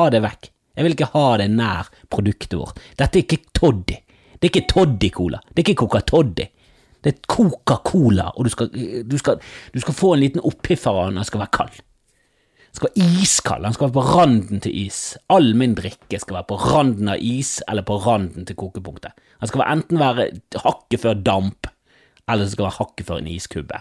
[0.00, 0.50] ha det vekk.
[0.76, 2.82] Jeg vil ikke ha det nær produktet vårt.
[2.98, 4.02] Dette er ikke toddy.
[4.36, 5.40] Det er ikke toddy-cola.
[5.48, 6.50] Det er ikke Coca-Toddy.
[7.06, 8.72] Det er Coca-Cola, og du skal,
[9.06, 9.36] du, skal,
[9.70, 11.76] du skal, få en liten opphiffer av den, den skal være kald.
[11.76, 14.98] Den skal være iskald, den skal være på randen til is.
[15.30, 19.14] All min drikke skal være på randen av is, eller på randen til kokepunktet.
[19.38, 20.26] Den skal enten være
[20.64, 21.70] hakket før damp,
[22.26, 23.78] eller den skal være hakket før en iskubbe.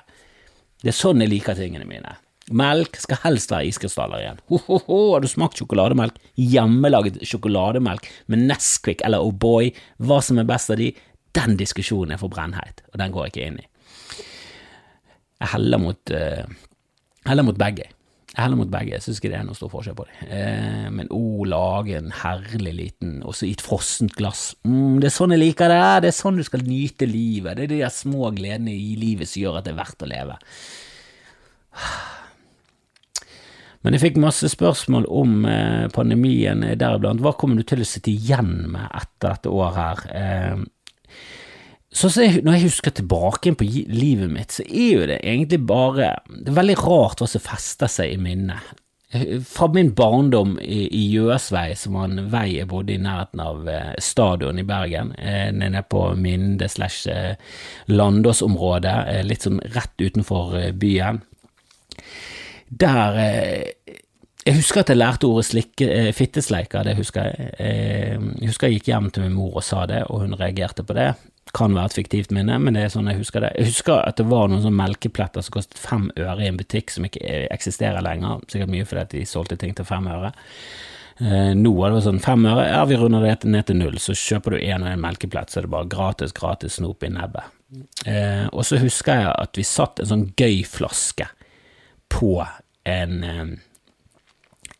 [0.83, 2.13] Det er sånn jeg liker tingene mine.
[2.53, 4.43] Melk skal helst være iskrystaller igjen.
[4.53, 6.21] Ho, ho, ho, har du smakt sjokolademelk?
[6.37, 10.91] Hjemmelaget sjokolademelk med Nesquik eller O'boy, hva som er best av de,
[11.35, 13.67] den diskusjonen er for brennheit, og den går jeg ikke inn i.
[15.43, 16.71] Jeg heller mot, uh,
[17.27, 17.89] heller mot begge.
[18.35, 20.15] Jeg heller mot begge, jeg syns ikke det er noe stor forskjell på dem.
[20.27, 25.07] Eh, men å, oh, lage en herlig liten, også i et frossent glass, mm, det
[25.07, 27.79] er sånn jeg liker det, det er sånn du skal nyte livet, det er de
[27.85, 30.35] der små gledene i livet som gjør at det er verdt å leve.
[33.85, 37.21] Men jeg fikk masse spørsmål om eh, pandemien deriblant.
[37.21, 40.01] Hva kommer du til å sitte igjen med etter dette året her?
[40.11, 40.63] Eh,
[41.95, 46.15] så, jeg, Når jeg husker tilbake på livet mitt, så er jo det egentlig bare
[46.27, 48.73] Det er veldig rart hva som fester seg i minnet.
[49.47, 53.69] Fra min barndom i, Gjøsvei, Jøsvei, som var en vei jeg bodde i nærheten av
[53.71, 57.37] eh, stadion i Bergen, eh, nede på Minde slash eh,
[57.87, 61.21] Landåsområdet, eh, litt sånn rett utenfor eh, byen
[62.69, 63.95] der eh,
[64.45, 67.47] Jeg husker at jeg lærte ordet slikke, eh, fittesleiker, det husker jeg.
[67.57, 70.85] Eh, jeg husker jeg gikk hjem til min mor og sa det, og hun reagerte
[70.85, 71.15] på det.
[71.55, 73.53] Kan være et fiktivt minne, men det er sånn jeg husker det.
[73.57, 76.93] Jeg husker at det var noen sånne melkepletter som kostet fem øre i en butikk
[76.93, 80.31] som ikke eksisterer lenger, sikkert mye fordi de solgte ting til fem øre.
[81.55, 84.51] nå er det sånn fem øre, ja vi runder det ned til null, så kjøper
[84.51, 87.53] du én og én melkeplett, så er det bare gratis, gratis snop i nebbet.
[88.05, 91.27] Eh, og så husker jeg at vi satt en sånn gøy flaske
[92.13, 92.35] på
[92.85, 93.23] en,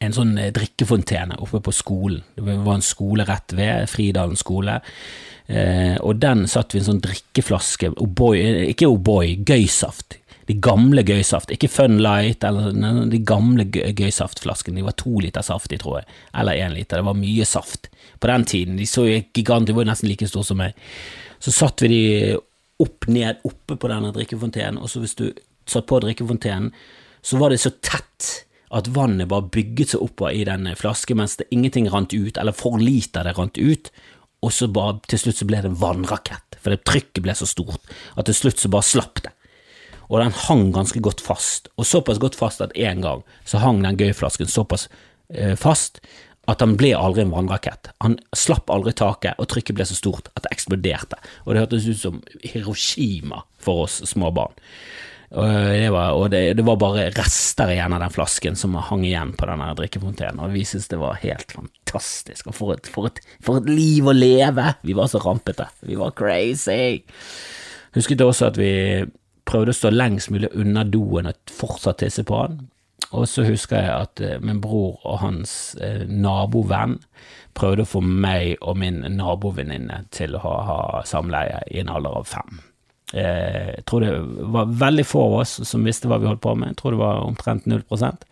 [0.05, 2.23] en sånn eh, drikkefontene oppe på skolen.
[2.35, 4.79] Det var en skole rett ved, Fridalen skole.
[5.47, 10.19] Eh, og den satt vi en sånn drikkeflaske, O'boy, eh, ikke O'boy, gøysaft.
[10.45, 12.75] De gamle gøysaft, ikke Fun Light, eller
[13.09, 14.77] de gamle gøysaftflaskene.
[14.77, 17.01] De var to liter saft i, tror jeg, eller én liter.
[17.01, 17.89] Det var mye saft.
[18.21, 20.77] På den tiden, de så gigant, de var nesten like store som meg.
[21.41, 22.03] Så satt vi de
[22.81, 25.29] opp ned oppe på denne drikkefontenen, og så hvis du
[25.65, 26.71] satt på drikkefontenen,
[27.25, 31.37] så var det så tett at vannet bare bygget seg opp i den flasken mens
[31.39, 33.91] det ingenting rant ut, eller for lite av det rant ut,
[34.43, 37.47] og så bare til slutt så ble det en vannrakett, for det trykket ble så
[37.49, 39.31] stort at til slutt så bare slapp det.
[40.05, 43.81] Og den hang ganske godt fast, og såpass godt fast at en gang så hang
[43.81, 44.85] den gøyflasken såpass
[45.33, 46.01] eh, fast
[46.51, 47.89] at han ble aldri en vannrakett.
[48.05, 51.89] Han slapp aldri taket, og trykket ble så stort at det eksploderte, og det hørtes
[51.89, 54.53] ut som Hiroshima for oss små barn.
[55.31, 59.05] Og, det var, og det, det, var, bare rester igjen av den flasken som hang
[59.07, 62.51] igjen på denne drikkefontenen, og vi syntes det var helt fantastisk.
[62.51, 64.69] Og for et, for, et, for et, liv å leve!
[64.85, 65.67] Vi var så rampete.
[65.85, 67.01] Vi var crazy!
[67.95, 68.71] Husket også at vi
[69.47, 72.65] prøvde å stå lengst mulig unna doen og fortsatt tisse på den.
[73.15, 76.97] Og så husker jeg at eh, min bror og hans eh, nabovenn
[77.55, 82.17] prøvde å få meg og min nabovenninne til å ha, ha samleie i en alder
[82.19, 82.59] av fem.
[83.15, 84.13] Eh, jeg tror det
[84.51, 86.73] var veldig få av oss som visste hva vi holdt på med.
[86.73, 88.25] Jeg tror det var omtrent 0%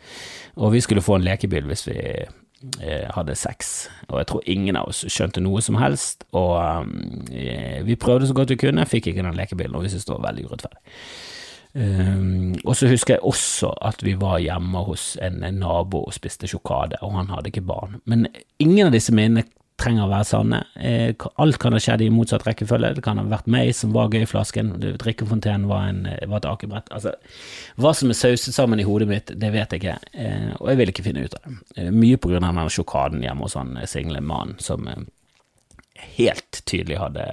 [0.57, 3.73] Og vi skulle få en lekebil hvis vi eh, hadde sex.
[4.09, 6.27] Og jeg tror ingen av oss skjønte noe som helst.
[6.35, 7.23] Og um,
[7.87, 10.27] vi prøvde så godt vi kunne, fikk ikke den lekebilen, og vi syntes det var
[10.27, 10.97] veldig urettferdig.
[11.73, 16.47] Um, og så husker jeg også at vi var hjemme hos en nabo og spiste
[16.51, 17.97] sjokade, og han hadde ikke barn.
[18.05, 18.27] Men
[18.59, 19.47] ingen av disse minnene
[19.81, 20.59] trenger å være sanne.
[20.75, 22.93] Eh, alt kan ha skjedd i motsatt rekkefølge.
[22.97, 26.41] Det kan ha vært meg som var gøy i flasken, drikkefontenen var, en, eh, var
[26.41, 26.91] et akebrett.
[26.93, 27.15] Altså,
[27.81, 30.81] hva som er sauset sammen i hodet mitt, det vet jeg ikke, eh, og jeg
[30.81, 31.91] vil ikke finne ut av det.
[31.91, 34.87] Mye på grunn av den sjokaden hjemme hos han single mannen som
[36.17, 37.25] helt tydelig hadde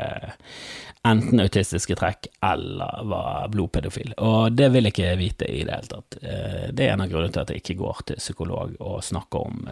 [1.08, 4.14] enten autistiske trekk eller var blodpedofil.
[4.18, 6.18] Og det vil jeg ikke vite i det hele tatt.
[6.20, 9.64] Det er en av grunnene til at jeg ikke går til psykolog og snakker om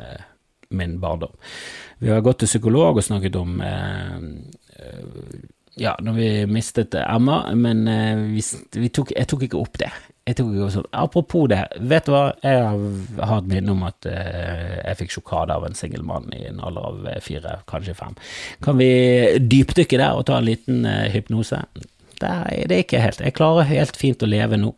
[0.70, 1.32] min barndom.
[1.98, 4.18] Vi har gått til psykolog og snakket om eh,
[5.78, 8.44] ja, når vi mistet Emma, men eh, vi,
[8.78, 9.90] vi tok, jeg tok ikke opp det.
[10.28, 12.64] jeg tok jo sånn, Apropos det, vet du hva, jeg
[13.18, 16.90] har et minne om at jeg fikk sjokade av en singel mann i en alder
[16.90, 18.18] av fire, kanskje fem.
[18.64, 18.90] Kan vi
[19.40, 21.62] dypdykke der og ta en liten hypnose?
[22.18, 23.22] Det er, det er ikke helt.
[23.24, 24.74] Jeg klarer helt fint å leve nå.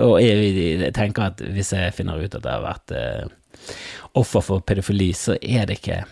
[0.00, 2.94] Og jeg, jeg tenker at hvis jeg finner ut at jeg har vært
[4.18, 6.02] offer for pedofili, så er det ikke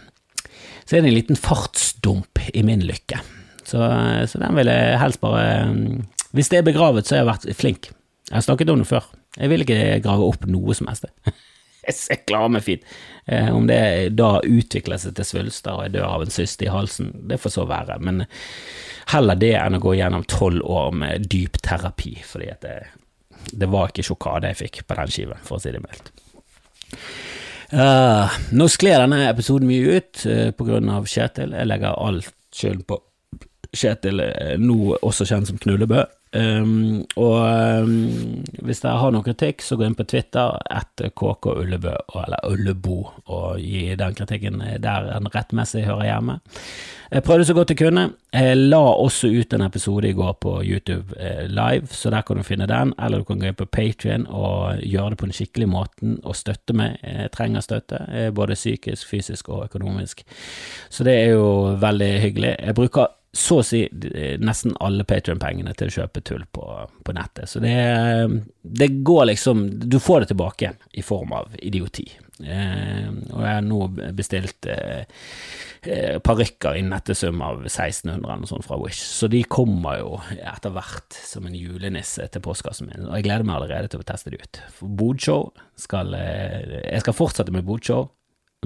[0.84, 3.20] Så er det en liten fartsdump i min lykke.
[3.62, 3.78] Så,
[4.26, 5.44] så den vil jeg helst bare
[6.34, 7.90] Hvis det er begravet, så har jeg vært flink.
[8.30, 9.06] Jeg har snakket om det før.
[9.36, 11.06] Jeg vil ikke grave opp noe som helst.
[11.86, 12.86] jeg klarer meg fint.
[13.26, 16.72] Eh, om det da utvikler seg til svulster og jeg dør av en syste i
[16.72, 17.98] halsen, det får så være.
[18.02, 18.24] Men
[19.10, 22.76] heller det enn å gå gjennom tolv år med dyp terapi, fordi det,
[23.50, 26.12] det var ikke sjokade jeg fikk på den skiven, for å si det mildt.
[27.70, 31.54] Uh, nå skler denne episoden mye ut uh, grunn av Kjetil.
[31.54, 32.98] Jeg legger alt skylden på
[33.70, 36.02] Kjetil, uh, nå også kjent som Knullebø.
[36.32, 37.40] Um, og
[37.82, 42.46] um, hvis dere har noen kritikk, så gå inn på Twitter etter KK Ullebø, eller
[42.46, 46.38] Ullebo, og gi den kritikken der den rettmessig hører hjemme.
[47.10, 48.04] Jeg prøvde så godt jeg kunne.
[48.30, 52.38] Jeg la også ut en episode i går på YouTube eh, live, så der kan
[52.38, 55.34] du finne den, eller du kan gå inn på Patrion og gjøre det på den
[55.34, 57.00] skikkelige måten og støtte meg.
[57.02, 60.22] Jeg trenger støtte, eh, både psykisk, fysisk og økonomisk.
[60.88, 62.54] Så det er jo veldig hyggelig.
[62.60, 63.84] Jeg bruker så å si
[64.42, 66.64] nesten alle Patrion-pengene til å kjøpe tull på,
[67.06, 67.46] på nettet.
[67.50, 67.76] Så det,
[68.62, 72.08] det, går liksom Du får det tilbake i form av idioti.
[72.42, 73.80] Eh, og jeg har nå
[74.16, 75.04] bestilt eh,
[75.84, 80.14] eh parykker i nettesum av 1600 eller noe sånt fra Wish, så de kommer jo
[80.32, 84.08] etter hvert som en julenisse til postkassen min, og jeg gleder meg allerede til å
[84.08, 84.62] teste de ut.
[84.76, 85.50] For Bodshow
[85.80, 88.08] skal eh, Jeg skal fortsette med Bodshow,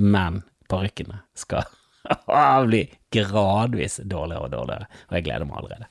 [0.00, 1.66] men parykkene skal
[2.68, 5.88] blir gradvis dårligere og dårligere, og jeg gleder meg allerede.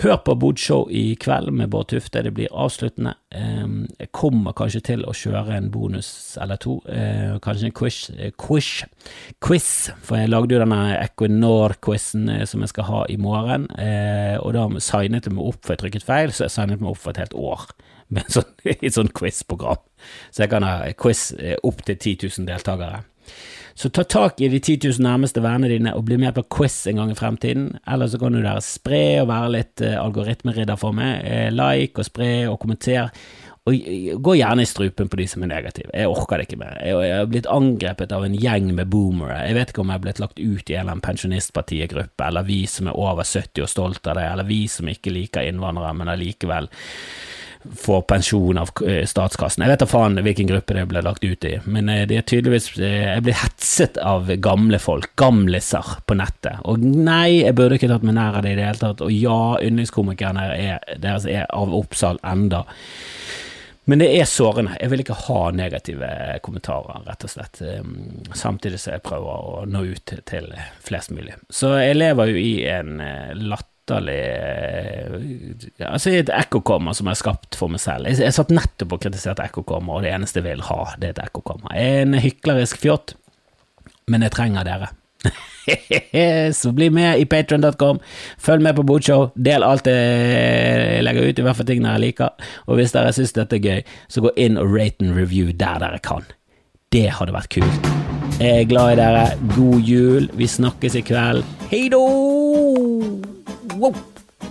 [0.00, 3.12] Hør på Bodshow i kveld med Bård Tufte, det blir avsluttende.
[3.32, 8.30] Jeg kommer kanskje til å kjøre en bonus eller to, eh, kanskje en quiz, eh,
[8.30, 8.84] quiz,
[9.40, 13.68] quiz for jeg lagde jo denne Equinor-quizen eh, som jeg skal ha i morgen,
[14.40, 16.98] og da signet jeg meg opp, for jeg trykket feil, så jeg signet meg opp
[16.98, 17.66] for et helt år
[18.10, 19.80] med et sånt, et sånt quiz-program.
[20.30, 23.04] Så jeg kan ha quiz opp til 10 000 deltakere.
[23.74, 26.82] Så ta tak i de 10 000 nærmeste vennene dine og bli med på quiz
[26.90, 27.70] en gang i fremtiden.
[27.88, 31.24] Eller så kan du der spre og være litt uh, algoritmeridder for meg.
[31.24, 33.10] Uh, like og spre og kommenter.
[33.62, 33.76] Og
[34.26, 35.92] gå gjerne i strupen på de som er negative.
[35.94, 36.80] Jeg orker det ikke mer.
[36.82, 39.36] Jeg, jeg har blitt angrepet av en gjeng med boomere.
[39.46, 42.48] Jeg vet ikke om jeg har blitt lagt ut i en eller annen pensjonistpartigruppe, eller
[42.48, 45.94] vi som er over 70 og stolt av det, eller vi som ikke liker innvandrere,
[45.94, 46.66] men allikevel
[47.76, 49.64] får pensjon av eh, statskassen.
[49.64, 52.26] Jeg vet da faen hvilken gruppe det ble lagt ut i, men eh, det er
[52.28, 56.62] tydeligvis eh, Jeg blir hetset av gamle folk, gamliser, på nettet.
[56.68, 59.04] Og nei, jeg burde ikke tatt meg nær av det i det hele tatt.
[59.04, 62.64] Og ja, yndlingskomikerne er, deres er av Oppsal enda.
[63.90, 64.76] Men det er sårende.
[64.78, 66.08] Jeg vil ikke ha negative
[66.46, 67.58] kommentarer, rett og slett.
[68.38, 70.52] Samtidig som jeg prøver å nå ut til
[70.86, 71.34] flest mulig.
[71.50, 73.02] Så jeg lever jo i en
[73.42, 78.06] latt latterlig Altså, et ekkokammer som jeg har skapt for meg selv.
[78.06, 81.16] Jeg, jeg satt nettopp og kritiserte ekkokammer, og det eneste jeg vil ha, det er
[81.16, 81.74] et ekkokammer.
[81.74, 83.14] En hyklerisk fjott,
[84.08, 84.92] men jeg trenger dere.
[86.58, 88.00] så bli med i patron.com,
[88.38, 92.32] følg med på Bootshow del alt jeg legger ut, i hvert fall ting dere liker,
[92.66, 95.82] og hvis dere syns dette er gøy, så gå inn og rate and review der
[95.82, 96.26] dere kan.
[96.92, 97.92] Det hadde vært kult.
[98.42, 99.26] Jeg er glad i dere.
[99.54, 100.26] God jul.
[100.36, 101.46] Vi snakkes i kveld.
[101.70, 103.31] Hei då!
[103.70, 103.94] Whoa.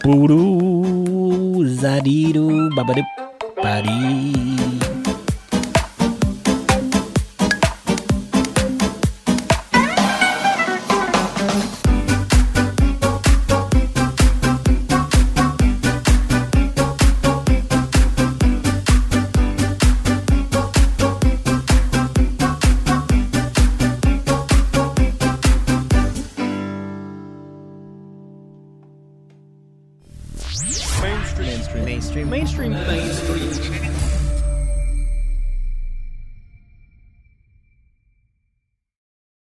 [0.03, 3.03] Boo-doo, zadidoo, babadoo,
[3.63, 4.50] badee.